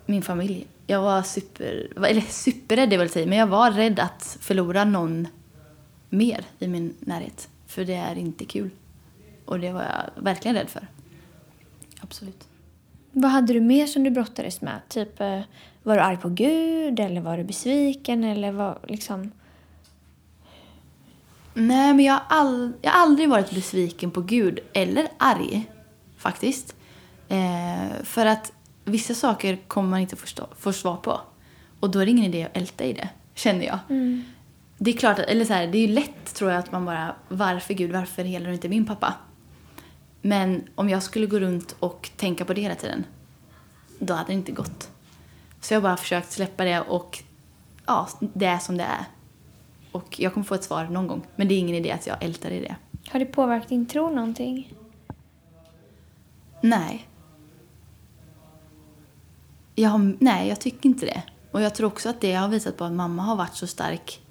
Min 0.05 0.21
familj. 0.21 0.67
Jag 0.87 1.01
var 1.01 1.21
super... 1.21 1.87
Eller 2.05 2.21
superrädd 2.21 2.93
är 2.93 2.97
väl 2.97 3.05
att 3.05 3.13
säga, 3.13 3.27
men 3.27 3.37
jag 3.37 3.47
var 3.47 3.71
rädd 3.71 3.99
att 3.99 4.37
förlora 4.41 4.85
någon 4.85 5.27
mer 6.09 6.45
i 6.59 6.67
min 6.67 6.93
närhet. 6.99 7.49
För 7.67 7.85
det 7.85 7.93
är 7.95 8.15
inte 8.15 8.45
kul. 8.45 8.69
Och 9.45 9.59
det 9.59 9.71
var 9.71 9.81
jag 9.81 10.23
verkligen 10.23 10.55
rädd 10.55 10.69
för. 10.69 10.87
Absolut. 12.01 12.47
Vad 13.11 13.31
hade 13.31 13.53
du 13.53 13.61
mer 13.61 13.87
som 13.87 14.03
du 14.03 14.09
brottades 14.09 14.61
med? 14.61 14.81
Typ, 14.87 15.21
eh, 15.21 15.41
var 15.83 15.95
du 15.95 16.01
arg 16.01 16.17
på 16.17 16.29
Gud 16.29 16.99
eller 16.99 17.21
var 17.21 17.37
du 17.37 17.43
besviken 17.43 18.23
eller 18.23 18.51
vad 18.51 18.77
liksom... 18.87 19.31
Nej, 21.59 21.93
men 21.93 22.05
jag 22.05 22.13
har, 22.13 22.23
all, 22.27 22.73
jag 22.81 22.91
har 22.91 23.01
aldrig 23.01 23.29
varit 23.29 23.51
besviken 23.51 24.11
på 24.11 24.21
Gud 24.21 24.59
eller 24.73 25.07
arg, 25.17 25.69
faktiskt. 26.17 26.75
Eh, 27.27 28.03
för 28.03 28.25
att 28.25 28.51
vissa 28.85 29.13
saker 29.13 29.59
kommer 29.67 29.89
man 29.89 29.99
inte 29.99 30.15
förstå, 30.15 30.47
få 30.59 30.73
svar 30.73 30.97
på. 30.97 31.21
Och 31.79 31.89
då 31.89 31.99
är 31.99 32.05
det 32.05 32.11
ingen 32.11 32.25
idé 32.25 32.43
att 32.43 32.57
älta 32.57 32.83
i 32.83 32.93
det, 32.93 33.09
känner 33.33 33.65
jag. 33.65 33.79
Det 34.77 34.91
är 34.91 34.97
klart, 34.97 35.19
att, 35.19 35.25
eller 35.25 35.45
så 35.45 35.53
här, 35.53 35.67
det 35.67 35.77
är 35.77 35.87
ju 35.87 35.93
lätt 35.93 36.33
tror 36.33 36.51
jag 36.51 36.59
att 36.59 36.71
man 36.71 36.85
bara, 36.85 37.15
varför 37.27 37.73
Gud, 37.73 37.91
varför 37.91 38.23
helar 38.23 38.47
du 38.47 38.53
inte 38.53 38.69
min 38.69 38.85
pappa? 38.85 39.13
Men 40.21 40.63
om 40.75 40.89
jag 40.89 41.03
skulle 41.03 41.25
gå 41.25 41.39
runt 41.39 41.75
och 41.79 42.09
tänka 42.17 42.45
på 42.45 42.53
det 42.53 42.61
hela 42.61 42.75
tiden, 42.75 43.03
då 43.99 44.13
hade 44.13 44.27
det 44.27 44.33
inte 44.33 44.51
gått. 44.51 44.89
Så 45.61 45.73
jag 45.73 45.81
har 45.81 45.89
bara 45.89 45.97
försökt 45.97 46.31
släppa 46.31 46.63
det 46.63 46.81
och 46.81 47.23
ja, 47.85 48.09
det 48.19 48.45
är 48.45 48.59
som 48.59 48.77
det 48.77 48.83
är. 48.83 49.05
Och 49.99 50.19
jag 50.19 50.33
kommer 50.33 50.45
få 50.45 50.55
ett 50.55 50.63
svar 50.63 50.85
någon 50.85 51.07
gång. 51.07 51.21
Men 51.35 51.47
det 51.47 51.53
är 51.53 51.59
ingen 51.59 51.75
idé 51.75 51.91
att 51.91 52.07
jag 52.07 52.23
ältar 52.23 52.51
i 52.51 52.59
det. 52.59 52.75
Har 53.09 53.19
det 53.19 53.25
påverkat 53.25 53.69
din 53.69 53.85
tro 53.85 54.09
någonting? 54.09 54.73
Nej. 56.61 57.07
Jag 59.75 59.89
har, 59.89 60.17
nej, 60.19 60.49
jag 60.49 60.61
tycker 60.61 60.89
inte 60.89 61.05
det. 61.05 61.23
Och 61.51 61.61
jag 61.61 61.75
tror 61.75 61.87
också 61.87 62.09
att 62.09 62.21
det 62.21 62.33
har 62.33 62.47
visat 62.47 62.77
på 62.77 62.83
att 62.83 62.91
mamma 62.91 63.23
har 63.23 63.35
varit 63.35 63.55
så 63.55 63.67
stark 63.67 64.21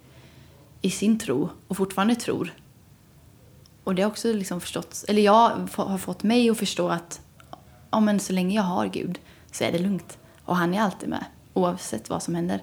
i 0.82 0.90
sin 0.90 1.18
tro 1.18 1.48
och 1.68 1.76
fortfarande 1.76 2.14
tror. 2.14 2.54
Och 3.84 3.94
det 3.94 4.02
har 4.02 4.10
också 4.10 4.32
liksom 4.32 4.60
förstått, 4.60 5.04
eller 5.08 5.22
jag 5.22 5.50
har 5.74 5.98
fått 5.98 6.22
mig 6.22 6.50
att 6.50 6.58
förstå 6.58 6.88
att 6.88 7.20
ja, 7.90 8.00
men 8.00 8.20
så 8.20 8.32
länge 8.32 8.56
jag 8.56 8.62
har 8.62 8.86
Gud 8.86 9.18
så 9.52 9.64
är 9.64 9.72
det 9.72 9.78
lugnt. 9.78 10.18
Och 10.44 10.56
han 10.56 10.74
är 10.74 10.80
alltid 10.80 11.08
med, 11.08 11.24
oavsett 11.54 12.10
vad 12.10 12.22
som 12.22 12.34
händer. 12.34 12.62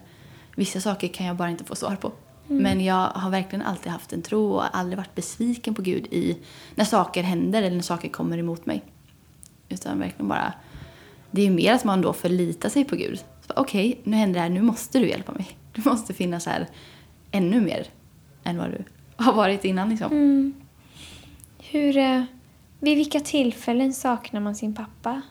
Vissa 0.56 0.82
saker 0.82 1.08
kan 1.08 1.26
jag 1.26 1.36
bara 1.36 1.50
inte 1.50 1.64
få 1.64 1.76
svar 1.76 1.96
på. 1.96 2.12
Men 2.48 2.84
jag 2.84 3.10
har 3.10 3.30
verkligen 3.30 3.66
alltid 3.66 3.92
haft 3.92 4.14
en 4.14 4.22
tro 4.22 4.54
och 4.54 4.78
aldrig 4.78 4.98
varit 4.98 5.16
besviken 5.16 5.76
på 5.76 5.82
Gud 5.82 6.08
i 6.12 6.38
när 6.76 6.86
saker 6.86 7.24
händer 7.24 7.62
eller 7.62 7.76
när 7.76 7.84
saker 7.84 8.10
kommer 8.10 8.38
emot 8.38 8.66
mig. 8.66 8.84
Utan 9.70 10.00
verkligen 10.00 10.28
bara... 10.28 10.54
Det 11.32 11.42
är 11.42 11.46
ju 11.46 11.52
mer 11.52 11.74
att 11.74 11.84
man 11.84 12.02
då 12.02 12.14
förlitar 12.14 12.70
sig 12.70 12.86
på 12.86 12.96
Gud. 12.96 13.24
Okej, 13.48 14.00
nu 14.04 14.18
händer 14.18 14.34
det 14.34 14.42
här, 14.42 14.50
nu 14.50 14.62
måste 14.62 15.00
du 15.00 15.10
hjälpa 15.10 15.32
mig. 15.32 15.58
Du 15.72 15.82
måste 15.86 16.14
finnas 16.14 16.46
här 16.46 16.68
ännu 17.32 17.62
mer 17.62 17.88
än 18.44 18.58
vad 18.58 18.70
du 18.70 18.84
har 19.24 19.34
varit 19.34 19.66
innan. 19.66 19.90
Liksom. 19.90 20.54
Hur, 21.60 21.98
eh, 21.98 22.24
vid 22.80 22.98
vilka 22.98 23.20
tillfällen 23.20 23.94
saknar 23.94 24.42
man 24.42 24.56
sin 24.56 24.76
pappa? 24.76 25.22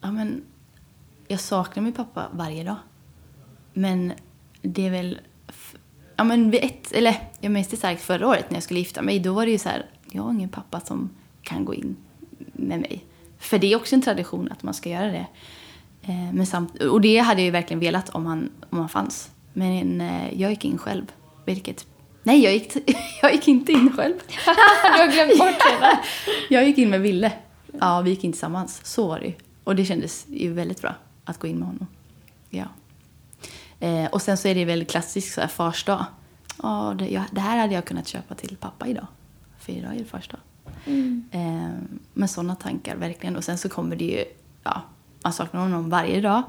Ja, 0.00 0.10
men 0.10 0.42
jag 1.30 1.40
saknar 1.40 1.82
min 1.82 1.92
pappa 1.92 2.28
varje 2.32 2.64
dag. 2.64 2.76
Men 3.72 4.12
det 4.62 4.86
är 4.86 4.90
väl... 4.90 5.20
Ja, 6.16 6.24
men 6.24 6.50
vid 6.50 6.64
ett, 6.64 6.92
eller 6.92 7.16
jag 7.40 7.52
minns 7.52 7.68
det 7.68 7.76
starkt 7.76 8.02
förra 8.02 8.28
året 8.28 8.50
när 8.50 8.56
jag 8.56 8.62
skulle 8.62 8.80
gifta 8.80 9.02
mig. 9.02 9.18
Då 9.18 9.32
var 9.32 9.46
det 9.46 9.52
ju 9.52 9.58
så 9.58 9.68
här, 9.68 9.86
jag 10.12 10.22
har 10.22 10.30
ingen 10.32 10.48
pappa 10.48 10.80
som 10.80 11.10
kan 11.42 11.64
gå 11.64 11.74
in 11.74 11.96
med 12.52 12.80
mig. 12.80 13.04
För 13.38 13.58
det 13.58 13.72
är 13.72 13.76
också 13.76 13.94
en 13.94 14.02
tradition 14.02 14.48
att 14.52 14.62
man 14.62 14.74
ska 14.74 14.88
göra 14.90 15.06
det. 15.06 15.26
Eh, 16.02 16.32
Men 16.32 16.46
samt, 16.46 16.82
och 16.82 17.00
det 17.00 17.18
hade 17.18 17.40
jag 17.40 17.44
ju 17.44 17.50
verkligen 17.50 17.80
velat 17.80 18.08
om 18.08 18.26
han, 18.26 18.50
om 18.70 18.78
han 18.78 18.88
fanns. 18.88 19.30
Men 19.52 20.00
eh, 20.00 20.40
jag 20.40 20.50
gick 20.50 20.64
in 20.64 20.78
själv. 20.78 21.06
Vilket... 21.44 21.86
Nej, 22.22 22.44
jag 22.44 22.52
gick, 22.52 22.76
jag 23.22 23.34
gick 23.34 23.48
inte 23.48 23.72
in 23.72 23.92
själv. 23.96 24.14
du 24.96 25.02
har 25.02 25.12
glömt 25.12 25.38
bort 25.38 25.80
det. 25.80 25.98
Jag 26.54 26.66
gick 26.66 26.78
in 26.78 26.90
med 26.90 27.00
Ville. 27.00 27.32
Ja, 27.80 28.00
vi 28.00 28.10
gick 28.10 28.24
in 28.24 28.32
tillsammans. 28.32 28.80
Så 28.84 29.08
var 29.08 29.20
det 29.20 29.26
ju. 29.26 29.32
Och 29.64 29.76
det 29.76 29.84
kändes 29.84 30.26
ju 30.28 30.52
väldigt 30.52 30.82
bra 30.82 30.94
att 31.24 31.38
gå 31.38 31.46
in 31.46 31.58
med 31.58 31.68
honom. 31.68 31.86
Ja. 32.50 32.64
Eh, 33.80 34.06
och 34.06 34.22
sen 34.22 34.36
så 34.36 34.48
är 34.48 34.54
det 34.54 34.64
väl 34.64 34.84
klassisk 34.84 35.34
så 35.34 35.40
här 35.40 35.48
fars 35.48 35.84
dag. 35.84 36.04
Ja, 36.62 36.94
det, 36.98 37.08
ja, 37.08 37.24
det 37.30 37.40
här 37.40 37.58
hade 37.58 37.74
jag 37.74 37.84
kunnat 37.84 38.08
köpa 38.08 38.34
till 38.34 38.56
pappa 38.56 38.86
idag. 38.86 39.06
För 39.58 39.72
idag 39.72 39.94
är 39.94 39.98
det 39.98 40.04
fars 40.04 40.28
dag. 40.28 40.40
Eh, 41.30 41.70
men 42.14 42.28
sådana 42.28 42.54
tankar 42.54 42.96
verkligen. 42.96 43.36
Och 43.36 43.44
sen 43.44 43.58
så 43.58 43.68
kommer 43.68 43.96
det 43.96 44.04
ju, 44.04 44.24
ja, 44.62 44.82
man 45.24 45.32
saknar 45.32 45.60
honom 45.60 45.90
varje 45.90 46.20
dag. 46.20 46.42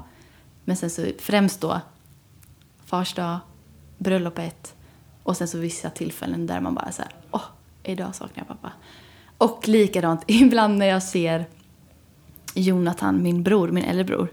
Men 0.64 0.76
sen 0.76 0.90
så 0.90 1.06
främst 1.18 1.60
då 1.60 1.80
fars 2.84 3.14
dag, 3.14 3.38
bröllopet 3.98 4.74
och 5.22 5.36
sen 5.36 5.48
så 5.48 5.58
vissa 5.58 5.90
tillfällen 5.90 6.46
där 6.46 6.60
man 6.60 6.74
bara 6.74 6.92
så 6.92 7.02
här, 7.02 7.12
åh, 7.30 7.44
idag 7.82 8.14
saknar 8.14 8.44
jag 8.48 8.48
pappa. 8.48 8.72
Och 9.38 9.68
likadant 9.68 10.24
ibland 10.26 10.78
när 10.78 10.86
jag 10.86 11.02
ser 11.02 11.46
Jonathan, 12.54 13.22
min 13.22 13.42
bror, 13.42 13.68
min 13.68 13.84
äldre 13.84 14.04
bror. 14.04 14.28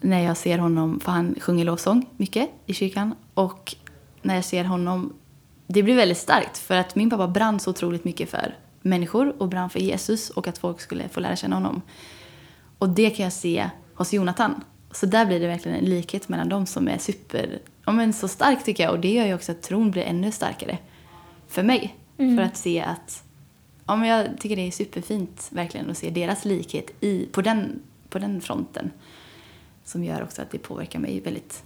När 0.00 0.20
jag 0.20 0.36
ser 0.36 0.58
honom, 0.58 1.00
för 1.00 1.12
han 1.12 1.34
sjunger 1.40 1.64
lovsång 1.64 2.06
mycket 2.16 2.50
i 2.66 2.74
kyrkan. 2.74 3.14
Och 3.34 3.76
när 4.22 4.34
jag 4.34 4.44
ser 4.44 4.64
honom, 4.64 5.12
det 5.66 5.82
blir 5.82 5.96
väldigt 5.96 6.18
starkt. 6.18 6.58
För 6.58 6.76
att 6.76 6.96
min 6.96 7.10
pappa 7.10 7.28
brann 7.28 7.60
så 7.60 7.70
otroligt 7.70 8.04
mycket 8.04 8.30
för 8.30 8.54
människor 8.82 9.42
och 9.42 9.48
brann 9.48 9.70
för 9.70 9.80
Jesus 9.80 10.30
och 10.30 10.48
att 10.48 10.58
folk 10.58 10.80
skulle 10.80 11.08
få 11.08 11.20
lära 11.20 11.36
känna 11.36 11.56
honom. 11.56 11.82
Och 12.78 12.88
det 12.88 13.10
kan 13.10 13.24
jag 13.24 13.32
se 13.32 13.70
hos 13.94 14.12
Jonathan. 14.12 14.64
Så 14.90 15.06
där 15.06 15.26
blir 15.26 15.40
det 15.40 15.46
verkligen 15.46 15.78
en 15.78 15.84
likhet 15.84 16.28
mellan 16.28 16.48
dem 16.48 16.66
som 16.66 16.88
är 16.88 16.98
super, 16.98 17.58
ja 17.84 17.92
men 17.92 18.12
så 18.12 18.28
stark 18.28 18.64
tycker 18.64 18.84
jag. 18.84 18.92
Och 18.92 19.00
det 19.00 19.12
gör 19.12 19.26
ju 19.26 19.34
också 19.34 19.52
att 19.52 19.62
tron 19.62 19.90
blir 19.90 20.02
ännu 20.02 20.32
starkare 20.32 20.78
för 21.48 21.62
mig. 21.62 21.96
För 22.16 22.40
att 22.40 22.56
se 22.56 22.80
att, 22.80 23.24
ja 23.86 23.96
men 23.96 24.08
jag 24.08 24.40
tycker 24.40 24.56
det 24.56 24.66
är 24.66 24.70
superfint 24.70 25.48
verkligen 25.50 25.90
att 25.90 25.98
se 25.98 26.10
deras 26.10 26.44
likhet 26.44 26.90
i, 27.00 27.26
på, 27.26 27.42
den, 27.42 27.82
på 28.08 28.18
den 28.18 28.40
fronten. 28.40 28.90
Som 29.86 30.04
gör 30.04 30.22
också 30.22 30.42
att 30.42 30.50
det 30.50 30.58
påverkar 30.58 30.98
mig 30.98 31.20
väldigt, 31.20 31.62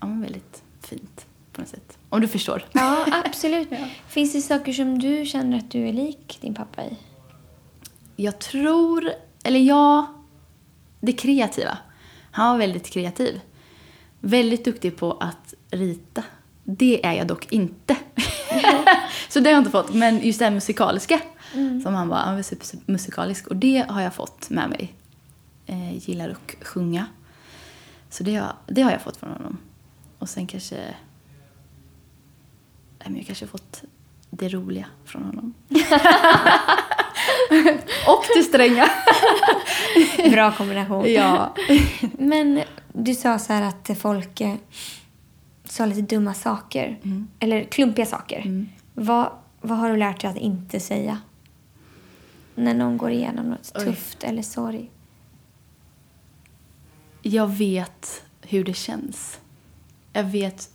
ja 0.00 0.06
väldigt 0.06 0.62
fint 0.80 1.26
på 1.52 1.60
något 1.60 1.70
sätt. 1.70 1.98
Om 2.08 2.20
du 2.20 2.28
förstår. 2.28 2.64
Ja, 2.72 3.06
absolut. 3.24 3.68
Finns 4.08 4.32
det 4.32 4.40
saker 4.40 4.72
som 4.72 4.98
du 4.98 5.26
känner 5.26 5.58
att 5.58 5.70
du 5.70 5.88
är 5.88 5.92
lik 5.92 6.38
din 6.40 6.54
pappa 6.54 6.84
i? 6.84 6.96
Jag 8.16 8.38
tror, 8.38 9.10
eller 9.44 9.60
ja, 9.60 10.14
det 11.00 11.12
kreativa. 11.12 11.78
Han 12.30 12.50
var 12.50 12.58
väldigt 12.58 12.90
kreativ. 12.90 13.40
Väldigt 14.20 14.64
duktig 14.64 14.96
på 14.96 15.12
att 15.12 15.54
rita. 15.70 16.22
Det 16.64 17.06
är 17.06 17.12
jag 17.12 17.26
dock 17.26 17.52
inte. 17.52 17.96
så 19.28 19.40
det 19.40 19.48
har 19.48 19.52
jag 19.52 19.60
inte 19.60 19.70
fått. 19.70 19.94
Men 19.94 20.20
just 20.20 20.38
det 20.38 20.44
här 20.44 20.52
musikaliska, 20.52 21.20
som 21.82 21.94
han 21.94 22.08
var, 22.08 22.16
han 22.16 22.34
var 22.34 22.42
supermusikalisk. 22.42 23.46
Och 23.46 23.56
det 23.56 23.84
har 23.88 24.00
jag 24.00 24.14
fått 24.14 24.50
med 24.50 24.70
mig. 24.70 24.94
Gillar 25.98 26.28
att 26.28 26.66
sjunga. 26.66 27.06
Så 28.10 28.24
det 28.24 28.34
har, 28.34 28.52
det 28.66 28.82
har 28.82 28.90
jag 28.90 29.02
fått 29.02 29.16
från 29.16 29.30
honom. 29.30 29.58
Och 30.18 30.28
sen 30.28 30.46
kanske... 30.46 30.76
Nej, 32.98 33.08
men 33.08 33.16
jag 33.16 33.26
kanske 33.26 33.44
har 33.44 33.50
fått 33.50 33.82
det 34.30 34.48
roliga 34.48 34.86
från 35.04 35.22
honom. 35.22 35.54
och 38.08 38.24
det 38.36 38.42
stränga. 38.42 38.88
Bra 40.30 40.52
kombination. 40.52 41.12
Ja. 41.12 41.54
Men 42.18 42.62
du 42.92 43.14
sa 43.14 43.38
så 43.38 43.52
här 43.52 43.62
att 43.62 43.98
folk 43.98 44.40
eh, 44.40 44.54
sa 45.64 45.86
lite 45.86 46.14
dumma 46.14 46.34
saker. 46.34 46.98
Eller 47.40 47.64
klumpiga 47.64 48.06
saker. 48.06 48.66
Vad, 48.94 49.30
vad 49.60 49.78
har 49.78 49.90
du 49.90 49.96
lärt 49.96 50.20
dig 50.20 50.30
att 50.30 50.36
inte 50.36 50.80
säga? 50.80 51.18
När 52.54 52.74
någon 52.74 52.96
går 52.96 53.10
igenom 53.10 53.46
något 53.46 53.72
Oj. 53.74 53.84
tufft 53.84 54.24
eller 54.24 54.42
sorg. 54.42 54.90
Jag 57.28 57.46
vet 57.46 58.22
hur 58.42 58.64
det 58.64 58.74
känns. 58.74 59.38
Jag 60.12 60.24
vet... 60.24 60.68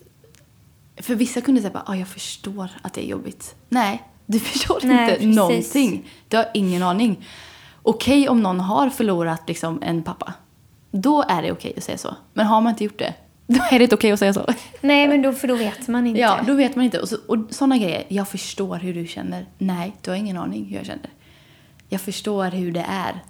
För 0.97 1.15
vissa 1.15 1.41
kunde 1.41 1.61
säga 1.61 1.77
att 1.77 1.89
ah, 1.89 1.95
jag 1.95 2.07
förstår 2.07 2.69
att 2.81 2.93
det 2.93 3.05
är 3.05 3.09
jobbigt. 3.09 3.55
Nej, 3.69 4.03
du 4.25 4.39
förstår 4.49 4.79
Nej, 4.83 5.01
inte 5.01 5.13
precis. 5.13 5.35
någonting. 5.35 6.09
Du 6.27 6.37
har 6.37 6.45
ingen 6.53 6.83
aning. 6.83 7.27
Okej 7.83 8.29
om 8.29 8.41
någon 8.41 8.59
har 8.59 8.89
förlorat 8.89 9.47
liksom, 9.47 9.83
en 9.83 10.03
pappa. 10.03 10.33
Då 10.91 11.23
är 11.29 11.41
det 11.41 11.51
okej 11.51 11.73
att 11.77 11.83
säga 11.83 11.97
så. 11.97 12.15
Men 12.33 12.45
har 12.45 12.61
man 12.61 12.69
inte 12.69 12.83
gjort 12.83 12.99
det, 12.99 13.13
då 13.47 13.63
är 13.71 13.79
det 13.79 13.83
inte 13.83 13.95
okej 13.95 14.11
att 14.11 14.19
säga 14.19 14.33
så. 14.33 14.45
Nej, 14.81 15.07
men 15.07 15.21
då, 15.21 15.33
för 15.33 15.47
då 15.47 15.55
vet 15.55 15.87
man 15.87 16.07
inte. 16.07 16.21
Ja, 16.21 16.39
då 16.47 16.53
vet 16.53 16.75
man 16.75 16.85
inte. 16.85 16.99
Och, 16.99 17.09
så, 17.09 17.17
och 17.27 17.37
sådana 17.49 17.77
grejer. 17.77 18.05
Jag 18.07 18.27
förstår 18.27 18.77
hur 18.77 18.93
du 18.93 19.07
känner. 19.07 19.45
Nej, 19.57 19.95
du 20.01 20.11
har 20.11 20.17
ingen 20.17 20.37
aning 20.37 20.65
hur 20.65 20.77
jag 20.77 20.85
känner. 20.85 21.09
Jag 21.89 22.01
förstår 22.01 22.45
hur 22.45 22.71
det 22.71 22.85
är 22.89 23.21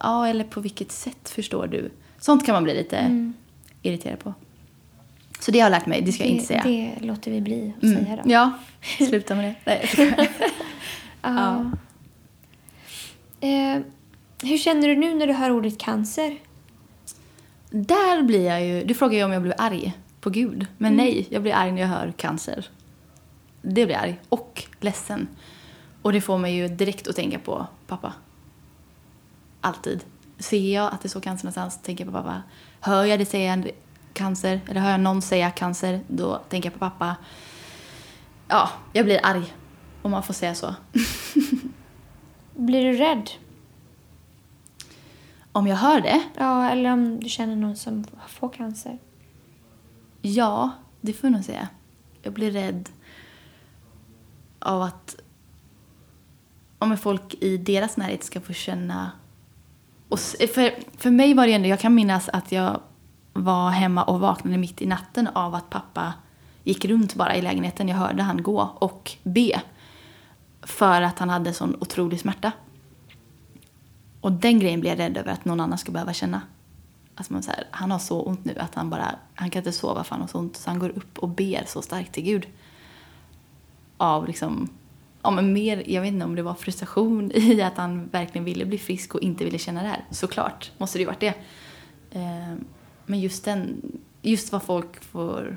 ja, 0.00 0.28
eller 0.28 0.44
på 0.44 0.60
vilket 0.60 0.92
sätt 0.92 1.28
förstår 1.28 1.66
du? 1.66 1.90
Sånt 2.20 2.46
kan 2.46 2.52
man 2.52 2.64
bli 2.64 2.74
lite 2.74 3.32
irriterad 3.82 4.18
på. 4.18 4.34
Så 5.40 5.50
det 5.50 5.60
har 5.60 5.66
jag 5.66 5.70
lärt 5.78 5.86
mig, 5.86 6.02
det 6.02 6.12
ska 6.12 6.22
jag 6.24 6.30
inte 6.32 6.44
säga. 6.46 6.62
Det 6.64 6.94
låter 7.06 7.30
vi 7.30 7.40
bli 7.40 7.72
att 7.76 7.82
Mm. 7.82 8.04
säga 8.04 8.16
då. 8.16 8.30
Ja, 8.30 8.52
sluta 9.08 9.34
med 9.34 9.44
det. 9.44 9.54
Nej. 9.96 10.30
Ja. 11.22 11.70
Eh, 13.40 13.80
hur 14.42 14.58
känner 14.58 14.88
du 14.88 14.96
nu 14.96 15.14
när 15.14 15.26
du 15.26 15.32
hör 15.32 15.50
ordet 15.50 15.78
cancer? 15.78 16.38
Där 17.70 18.22
blir 18.22 18.46
jag 18.46 18.66
ju... 18.66 18.84
Du 18.84 18.94
frågar 18.94 19.18
ju 19.18 19.24
om 19.24 19.32
jag 19.32 19.42
blir 19.42 19.54
arg 19.58 19.92
på 20.20 20.30
Gud. 20.30 20.66
Men 20.78 20.96
nej, 20.96 21.26
jag 21.30 21.42
blir 21.42 21.52
arg 21.54 21.72
när 21.72 21.80
jag 21.80 21.88
hör 21.88 22.12
cancer. 22.16 22.68
Det 23.62 23.86
blir 23.86 23.90
jag 23.90 24.02
arg. 24.02 24.20
Och 24.28 24.64
ledsen. 24.80 25.28
Och 26.02 26.12
det 26.12 26.20
får 26.20 26.38
mig 26.38 26.54
ju 26.56 26.68
direkt 26.68 27.08
att 27.08 27.16
tänka 27.16 27.38
på 27.38 27.66
pappa. 27.86 28.12
Alltid. 29.60 30.04
Ser 30.40 30.74
jag 30.74 30.92
att 30.94 31.02
det 31.02 31.08
står 31.08 31.20
cancer 31.20 31.44
någonstans, 31.44 31.78
tänker 31.82 32.04
jag 32.04 32.12
på 32.14 32.22
pappa. 32.22 32.42
Hör 32.80 33.04
jag 33.04 33.18
det 33.18 33.24
säga 33.24 33.64
cancer, 34.12 34.60
eller 34.68 34.80
hör 34.80 34.90
jag 34.90 35.00
någon 35.00 35.22
säga 35.22 35.50
cancer, 35.50 36.00
då 36.08 36.36
tänker 36.48 36.70
jag 36.70 36.74
på 36.74 36.90
pappa. 36.90 37.16
Ja, 38.48 38.70
jag 38.92 39.04
blir 39.04 39.20
arg. 39.22 39.54
Om 40.02 40.10
man 40.10 40.22
får 40.22 40.34
säga 40.34 40.54
så. 40.54 40.74
Blir 42.54 42.84
du 42.84 42.92
rädd? 42.92 43.30
Om 45.52 45.66
jag 45.66 45.76
hör 45.76 46.00
det, 46.00 46.22
Ja, 46.36 46.70
eller 46.70 46.92
om 46.92 47.20
du 47.20 47.28
känner 47.28 47.56
någon 47.56 47.76
som 47.76 48.04
får 48.28 48.48
cancer? 48.48 48.98
Ja, 50.22 50.70
det 51.00 51.12
får 51.12 51.28
jag 51.30 51.32
nog 51.32 51.44
säga. 51.44 51.68
Jag 52.22 52.32
blir 52.32 52.50
rädd 52.50 52.88
av 54.58 54.82
att 54.82 55.16
om 56.78 56.96
folk 56.96 57.34
i 57.40 57.56
deras 57.56 57.96
närhet 57.96 58.24
ska 58.24 58.40
få 58.40 58.52
känna... 58.52 59.10
Och 60.10 60.18
för, 60.18 60.98
för 60.98 61.10
mig 61.10 61.34
var 61.34 61.46
det 61.46 61.52
ändå, 61.52 61.68
jag 61.68 61.80
kan 61.80 61.94
minnas 61.94 62.28
att 62.28 62.52
jag 62.52 62.80
var 63.32 63.70
hemma 63.70 64.04
och 64.04 64.20
vaknade 64.20 64.58
mitt 64.58 64.82
i 64.82 64.86
natten 64.86 65.26
av 65.26 65.54
att 65.54 65.70
pappa 65.70 66.12
gick 66.64 66.84
runt 66.84 67.14
bara 67.14 67.36
i 67.36 67.42
lägenheten. 67.42 67.88
Jag 67.88 67.96
hörde 67.96 68.22
han 68.22 68.42
gå 68.42 68.60
och 68.78 69.12
be. 69.22 69.62
För 70.62 71.02
att 71.02 71.18
han 71.18 71.30
hade 71.30 71.52
sån 71.52 71.76
otrolig 71.80 72.20
smärta. 72.20 72.52
Och 74.20 74.32
den 74.32 74.58
grejen 74.58 74.80
blev 74.80 74.92
jag 74.92 74.98
rädd 74.98 75.16
över 75.16 75.32
att 75.32 75.44
någon 75.44 75.60
annan 75.60 75.78
skulle 75.78 75.92
behöva 75.92 76.12
känna. 76.12 76.42
Alltså 77.14 77.32
man 77.32 77.42
så 77.42 77.50
här, 77.50 77.64
han 77.70 77.90
har 77.90 77.98
så 77.98 78.22
ont 78.22 78.44
nu 78.44 78.58
att 78.58 78.74
han 78.74 78.90
bara, 78.90 79.14
han 79.34 79.50
kan 79.50 79.60
inte 79.60 79.72
sova 79.72 80.04
för 80.04 80.10
han 80.10 80.20
har 80.20 80.28
så 80.28 80.38
ont. 80.38 80.56
Så 80.56 80.70
han 80.70 80.78
går 80.78 80.88
upp 80.88 81.18
och 81.18 81.28
ber 81.28 81.64
så 81.66 81.82
starkt 81.82 82.12
till 82.12 82.24
Gud. 82.24 82.46
Av 83.96 84.26
liksom, 84.26 84.68
ja 85.22 85.30
men 85.30 85.52
mer, 85.52 85.82
jag 85.86 86.02
vet 86.02 86.12
inte 86.12 86.24
om 86.24 86.34
det 86.34 86.42
var 86.42 86.54
frustration 86.54 87.32
i 87.34 87.62
att 87.62 87.76
han 87.76 88.08
verkligen 88.08 88.44
ville 88.44 88.64
bli 88.64 88.78
frisk 88.78 89.14
och 89.14 89.20
inte 89.20 89.44
ville 89.44 89.58
känna 89.58 89.82
det 89.82 89.88
här. 89.88 90.04
Såklart 90.10 90.70
måste 90.78 90.98
det 90.98 91.00
ju 91.00 91.06
varit 91.06 91.20
det. 91.20 91.34
Eh, 92.10 92.54
Men 93.06 93.20
just 93.20 93.44
den, 93.44 93.82
just 94.22 94.52
vad 94.52 94.62
folk 94.62 95.04
får 95.04 95.56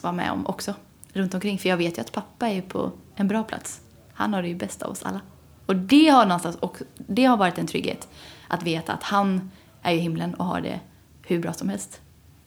vara 0.00 0.12
med 0.12 0.30
om 0.30 0.46
också 0.46 0.74
runt 1.12 1.34
omkring. 1.34 1.58
För 1.58 1.68
jag 1.68 1.76
vet 1.76 1.98
ju 1.98 2.00
att 2.00 2.12
pappa 2.12 2.48
är 2.48 2.62
på 2.62 2.92
en 3.14 3.28
bra 3.28 3.42
plats. 3.42 3.80
Han 4.12 4.34
har 4.34 4.42
det 4.42 4.48
ju 4.48 4.54
bäst 4.54 4.82
av 4.82 4.90
oss 4.90 5.02
alla. 5.02 5.20
Och 5.66 5.76
det 5.76 6.08
har 6.08 6.26
någonstans 6.26 6.56
och 6.56 6.76
det 6.96 7.24
har 7.24 7.36
varit 7.36 7.58
en 7.58 7.66
trygghet. 7.66 8.08
Att 8.48 8.62
veta 8.62 8.92
att 8.92 9.02
han 9.02 9.50
är 9.82 9.94
i 9.94 9.98
himlen 9.98 10.34
och 10.34 10.44
har 10.44 10.60
det 10.60 10.80
hur 11.26 11.38
bra 11.38 11.52
som 11.52 11.68
helst. 11.68 12.00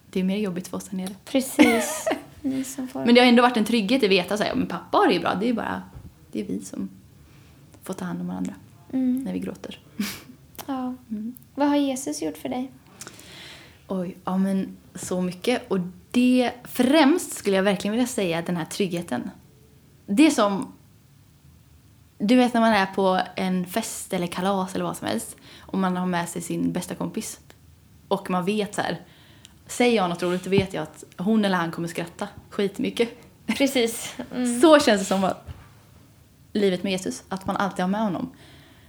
Det 0.10 0.19
är 0.19 0.23
mer 0.23 0.38
jobbigt 0.38 0.67
för 0.67 0.77
oss 0.77 0.89
här 0.89 0.97
nere. 0.97 1.15
Precis. 1.25 2.08
Ni 2.41 2.63
som 2.63 2.88
får... 2.88 3.06
Men 3.06 3.15
det 3.15 3.21
har 3.21 3.27
ändå 3.27 3.41
varit 3.41 3.58
en 3.58 3.65
trygghet 3.65 4.03
att 4.03 4.10
veta 4.10 4.34
att 4.34 4.58
men 4.58 4.67
pappa 4.67 4.97
har 4.97 5.08
det 5.08 5.13
ju 5.13 5.19
bra. 5.19 5.36
Det 5.36 5.49
är 5.49 5.53
bara 5.53 5.82
det 6.31 6.39
är 6.41 6.45
vi 6.45 6.61
som 6.65 6.89
får 7.83 7.93
ta 7.93 8.05
hand 8.05 8.21
om 8.21 8.27
varandra 8.27 8.53
Mm. 8.93 9.23
när 9.23 9.33
vi 9.33 9.39
gråter. 9.39 9.79
Ja. 10.65 10.95
Vad 11.55 11.67
har 11.67 11.75
Jesus 11.75 12.21
gjort 12.21 12.37
för 12.37 12.49
dig? 12.49 12.71
Oj, 13.87 14.17
ja 14.25 14.37
men 14.37 14.77
så 14.95 15.21
mycket. 15.21 15.71
Och 15.71 15.79
det 16.11 16.51
främst 16.63 17.33
skulle 17.33 17.55
jag 17.55 17.63
verkligen 17.63 17.91
vilja 17.91 18.07
säga 18.07 18.41
den 18.41 18.57
här 18.57 18.65
tryggheten. 18.65 19.29
Det 20.05 20.31
som... 20.31 20.73
Du 22.17 22.35
vet 22.35 22.53
när 22.53 22.61
man 22.61 22.73
är 22.73 22.85
på 22.85 23.21
en 23.35 23.65
fest 23.65 24.13
eller 24.13 24.27
kalas 24.27 24.75
eller 24.75 24.85
vad 24.85 24.97
som 24.97 25.07
helst 25.07 25.35
och 25.59 25.77
man 25.77 25.97
har 25.97 26.05
med 26.05 26.29
sig 26.29 26.41
sin 26.41 26.71
bästa 26.71 26.95
kompis 26.95 27.39
och 28.07 28.29
man 28.29 28.45
vet 28.45 28.75
så 28.75 28.81
här, 28.81 29.01
säger 29.67 29.95
jag 29.95 30.09
något 30.09 30.23
roligt 30.23 30.43
då 30.43 30.49
vet 30.49 30.73
jag 30.73 30.83
att 30.83 31.03
hon 31.17 31.45
eller 31.45 31.57
han 31.57 31.71
kommer 31.71 31.87
skratta 31.87 32.27
skitmycket. 32.49 33.09
Precis. 33.45 34.15
Mm. 34.35 34.61
Så 34.61 34.79
känns 34.79 35.01
det 35.01 35.05
som 35.05 35.23
att 35.23 35.47
livet 36.53 36.83
med 36.83 36.91
Jesus, 36.91 37.23
att 37.29 37.45
man 37.45 37.57
alltid 37.57 37.79
har 37.79 37.89
med 37.89 38.01
honom. 38.01 38.31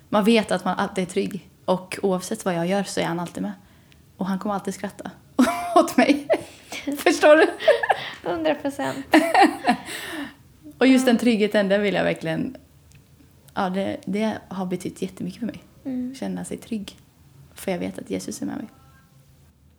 Man 0.08 0.24
vet 0.24 0.50
att 0.52 0.64
man 0.64 0.78
alltid 0.78 1.04
är 1.04 1.08
trygg 1.08 1.50
och 1.64 1.98
oavsett 2.02 2.44
vad 2.44 2.54
jag 2.54 2.66
gör 2.66 2.82
så 2.82 3.00
är 3.00 3.04
han 3.04 3.20
alltid 3.20 3.42
med. 3.42 3.52
Och 4.16 4.26
han 4.26 4.38
kommer 4.38 4.54
alltid 4.54 4.74
skratta 4.74 5.10
åt 5.74 5.96
mig. 5.96 6.28
Förstår 6.98 7.36
du? 7.36 7.46
100 8.30 8.54
procent. 8.54 9.06
Och 10.78 10.86
just 10.86 11.06
den 11.06 11.18
tryggheten, 11.18 11.68
den 11.68 11.82
vill 11.82 11.94
jag 11.94 12.04
verkligen... 12.04 12.56
Ja, 13.54 13.70
det, 13.70 13.96
det 14.04 14.38
har 14.48 14.66
betytt 14.66 15.02
jättemycket 15.02 15.40
för 15.40 15.46
mig. 15.46 15.62
Mm. 15.84 16.14
Känna 16.14 16.44
sig 16.44 16.58
trygg. 16.58 16.96
För 17.54 17.72
jag 17.72 17.78
vet 17.78 17.98
att 17.98 18.10
Jesus 18.10 18.42
är 18.42 18.46
med 18.46 18.56
mig. 18.56 18.66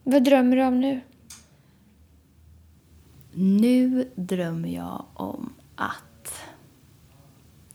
Vad 0.03 0.23
drömmer 0.23 0.55
du 0.55 0.63
om 0.63 0.81
nu? 0.81 1.01
Nu 3.33 4.09
drömmer 4.15 4.69
jag 4.69 5.05
om 5.13 5.53
att... 5.75 6.03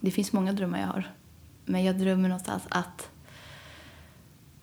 Det 0.05 0.11
finns 0.11 0.33
många 0.33 0.53
drömmar 0.53 0.81
jag 0.81 0.87
har. 0.87 1.13
Men 1.65 1.85
jag 1.85 1.99
drömmer 1.99 2.29
någonstans 2.29 2.63
att... 2.69 3.11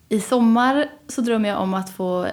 I 0.08 0.20
sommar 0.20 0.88
så 1.08 1.20
drömmer 1.20 1.48
jag 1.48 1.60
om 1.60 1.74
att 1.74 1.90
få 1.90 2.28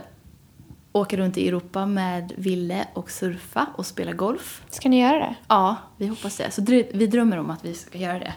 åka 0.92 1.18
runt 1.18 1.38
i 1.38 1.48
Europa 1.48 1.86
med 1.86 2.34
Ville 2.38 2.88
och 2.94 3.12
surfa 3.12 3.68
och 3.76 3.86
spela 3.86 4.14
golf. 4.14 4.64
Ska 4.70 4.90
ni 4.90 5.02
göra 5.02 5.20
det? 5.20 5.36
Ja, 5.48 5.76
vi 5.98 6.08
hoppas 6.08 6.38
det. 6.38 6.52
Så 6.52 6.62
drö- 6.62 6.92
vi 6.94 7.08
drömmer 7.08 7.38
om 7.38 7.50
att 7.50 7.66
vi 7.66 7.74
ska 7.74 7.98
göra 7.98 8.20
det. 8.20 8.34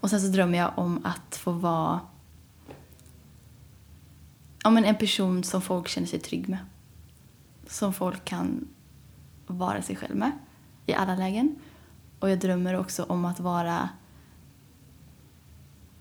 Och 0.00 0.10
sen 0.10 0.20
så 0.20 0.26
drömmer 0.26 0.58
jag 0.58 0.72
om 0.74 1.00
att 1.04 1.36
få 1.36 1.52
vara 1.52 2.00
ja, 4.64 4.70
men 4.70 4.84
en 4.84 4.96
person 4.96 5.44
som 5.44 5.62
folk 5.62 5.88
känner 5.88 6.06
sig 6.06 6.18
trygg 6.18 6.48
med. 6.48 6.58
Som 7.66 7.92
folk 7.92 8.24
kan 8.24 8.68
vara 9.46 9.82
sig 9.82 9.96
själv 9.96 10.16
med 10.16 10.32
i 10.86 10.94
alla 10.94 11.14
lägen. 11.14 11.56
Och 12.18 12.30
jag 12.30 12.38
drömmer 12.38 12.78
också 12.78 13.02
om 13.02 13.24
att 13.24 13.40
vara 13.40 13.88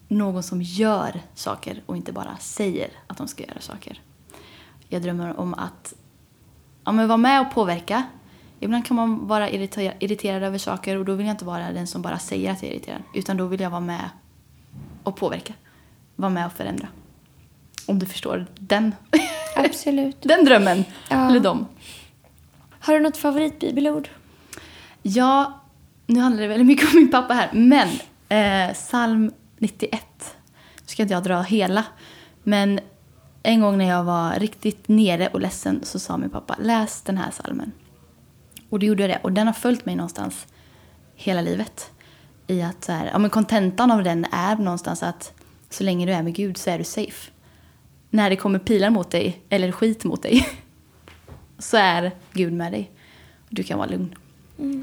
någon 0.10 0.44
som 0.44 0.62
gör 0.62 1.22
saker 1.36 1.84
och 1.86 1.98
inte 1.98 2.12
bara 2.12 2.38
säger 2.38 2.90
att 3.08 3.18
de 3.18 3.28
ska 3.28 3.44
göra 3.44 3.60
saker. 3.60 4.02
Jag 4.90 5.02
drömmer 5.02 5.40
om 5.40 5.54
att 5.54 5.94
ja, 6.86 6.92
men 6.92 7.08
vara 7.08 7.18
med 7.18 7.42
och 7.42 7.52
påverka. 7.54 8.04
Ibland 8.60 8.86
kan 8.86 8.96
man 8.96 9.28
vara 9.28 9.50
irriter- 9.50 9.94
irriterad 10.00 10.44
över 10.44 10.58
saker 10.58 10.96
och 10.98 11.06
då 11.06 11.14
vill 11.14 11.26
jag 11.28 11.34
inte 11.34 11.46
vara 11.46 11.72
den 11.72 11.88
som 11.88 12.02
bara 12.02 12.20
säger 12.20 12.52
att 12.52 12.64
jag 12.64 12.72
är 12.72 12.76
irriterad. 12.76 13.02
Utan 13.14 13.38
då 13.38 13.46
vill 13.46 13.60
jag 13.62 13.70
vara 13.70 13.82
med 13.82 14.10
och 15.04 15.16
påverka. 15.16 15.54
Vara 16.16 16.30
med 16.30 16.46
och 16.46 16.54
förändra. 16.54 16.88
Om 17.86 18.00
du 18.00 18.06
förstår 18.06 18.46
den, 18.60 18.96
Absolut. 19.56 20.18
den 20.22 20.46
drömmen. 20.46 20.84
Ja. 21.10 21.30
Eller 21.30 21.40
dem. 21.40 21.68
Har 22.80 22.94
du 22.94 23.00
något 23.00 23.18
favoritbibelord? 23.18 24.10
Ja, 25.02 25.62
nu 26.06 26.20
handlar 26.20 26.42
det 26.42 26.48
väldigt 26.48 26.68
mycket 26.68 26.94
om 26.94 27.00
min 27.00 27.12
pappa 27.12 27.34
här. 27.34 27.50
Men 27.54 27.90
eh, 28.30 28.74
psalm 28.74 29.32
91. 29.60 30.02
Nu 30.82 30.86
ska 30.86 31.02
inte 31.02 31.14
jag 31.14 31.24
dra 31.24 31.42
hela. 31.42 31.86
Men 32.44 32.80
en 33.44 33.62
gång 33.62 33.78
när 33.78 33.86
jag 33.86 34.04
var 34.04 34.40
riktigt 34.40 34.88
nere 34.88 35.28
och 35.28 35.42
ledsen 35.42 35.80
så 35.84 36.00
sa 36.00 36.18
min 36.18 36.30
pappa 36.30 36.56
läs 36.60 37.02
den 37.02 37.18
här 37.18 37.32
psalmen. 37.32 37.72
Och 38.70 38.80
då 38.80 38.86
gjorde 38.86 39.04
jag 39.04 39.10
det. 39.10 39.20
Och 39.24 39.32
den 39.32 39.48
har 39.48 39.54
följt 39.54 39.86
mig 39.86 39.96
någonstans 39.96 40.48
hela 41.16 41.42
livet. 41.42 41.92
I 42.48 42.62
att 42.62 42.84
så 42.84 42.92
här, 42.92 43.10
ja 43.14 43.18
men 43.18 43.30
kontentan 43.30 43.92
av 43.92 44.04
den 44.04 44.26
är 44.32 44.56
någonstans 44.56 45.04
att 45.04 45.34
så 45.70 45.84
länge 45.84 46.06
du 46.06 46.12
är 46.12 46.24
med 46.24 46.36
Gud 46.36 46.58
så 46.58 46.70
är 46.70 46.78
du 46.78 46.84
safe. 46.84 47.32
När 48.10 48.30
det 48.30 48.36
kommer 48.36 48.60
pilar 48.60 48.90
mot 48.90 49.12
dig, 49.12 49.42
eller 49.50 49.72
skit 49.72 50.04
mot 50.04 50.24
dig, 50.24 50.50
så 51.58 51.78
är 51.78 52.12
Gud 52.34 52.54
med 52.54 52.72
dig. 52.72 52.92
Du 53.50 53.64
kan 53.64 53.78
vara 53.78 53.90
lugn. 53.90 54.16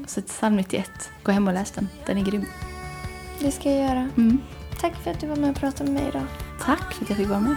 Så 0.07 0.21
psalm 0.21 0.55
91, 0.55 0.91
gå 1.23 1.31
hem 1.31 1.47
och 1.47 1.53
läs 1.53 1.71
den. 1.71 1.87
Den 2.05 2.17
är 2.17 2.23
grym. 2.23 2.45
Det 3.39 3.51
ska 3.51 3.69
jag 3.71 3.79
göra. 3.79 4.09
Mm. 4.17 4.41
Tack 4.81 4.95
för 5.03 5.11
att 5.11 5.19
du 5.19 5.27
var 5.27 5.35
med 5.35 5.49
och 5.49 5.55
pratade 5.55 5.91
med 5.91 6.01
mig 6.01 6.09
idag. 6.09 6.27
Tack 6.61 6.93
för 6.93 7.03
att 7.03 7.09
jag 7.09 7.17
fick 7.17 7.29
vara 7.29 7.39
med. 7.39 7.55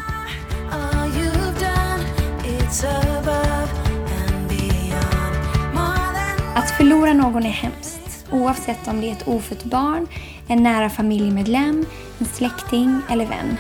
Att 6.55 6.71
förlora 6.71 7.13
någon 7.13 7.47
är 7.47 7.51
hemskt. 7.51 8.27
Oavsett 8.31 8.89
om 8.89 9.01
det 9.01 9.09
är 9.09 9.13
ett 9.13 9.29
ofött 9.29 9.65
barn, 9.65 10.07
en 10.49 10.63
nära 10.63 10.91
familjemedlem, 10.91 11.87
en 12.19 12.27
släkting 12.27 13.01
eller 13.09 13.27
vän. 13.27 13.57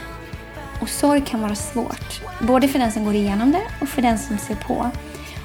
Och 0.83 0.89
sorg 0.89 1.21
kan 1.21 1.41
vara 1.41 1.55
svårt. 1.55 2.23
Både 2.41 2.69
för 2.69 2.79
den 2.79 2.93
som 2.93 3.05
går 3.05 3.15
igenom 3.15 3.53
det 3.53 3.63
och 3.81 3.89
för 3.89 4.03
den 4.03 4.19
som 4.19 4.39
ser 4.39 4.55
på. 4.55 4.91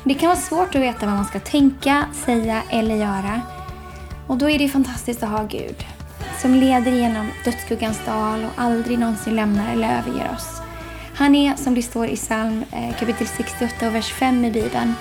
Det 0.04 0.14
kan 0.14 0.30
vara 0.30 0.40
svårt 0.40 0.76
att 0.76 0.82
veta 0.82 1.06
vad 1.06 1.16
man 1.16 1.26
ska 1.26 1.40
tänka, 1.40 2.06
säga 2.26 2.62
eller 2.70 2.96
göra. 2.96 3.42
Och 4.28 4.38
då 4.38 4.50
är 4.50 4.60
det 4.60 4.70
fantastiskt 4.70 5.24
att 5.24 5.30
ha 5.30 5.44
Gud. 5.44 5.86
Som 6.42 6.56
leder 6.56 6.92
genom 6.92 7.32
dödsskuggans 7.46 8.06
dal 8.06 8.44
och 8.44 8.64
aldrig 8.64 9.00
någonsin 9.00 9.36
lämnar 9.36 9.74
eller 9.74 9.98
överger 9.98 10.32
oss. 10.36 10.62
Han 11.16 11.36
är, 11.36 11.56
som 11.56 11.76
det 11.76 11.82
står 11.82 12.08
i 12.08 12.16
psalm 12.16 12.64
eh, 12.72 12.98
kapitel 13.00 13.28
68 13.28 13.88
och 13.88 13.96
vers 13.96 14.14
5 14.14 14.46
i 14.46 14.52
Bibeln, 14.52 14.94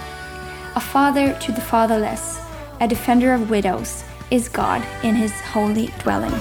A 0.75 0.81
father 0.81 1.33
to 1.41 1.53
the 1.53 1.61
fatherless, 1.61 2.41
a 2.81 2.87
defender 2.87 3.35
of 3.35 3.51
widows, 3.51 4.05
is 4.31 4.49
God 4.49 4.83
in 5.03 5.15
his 5.15 5.33
holy 5.53 5.89
dwelling. 6.03 6.35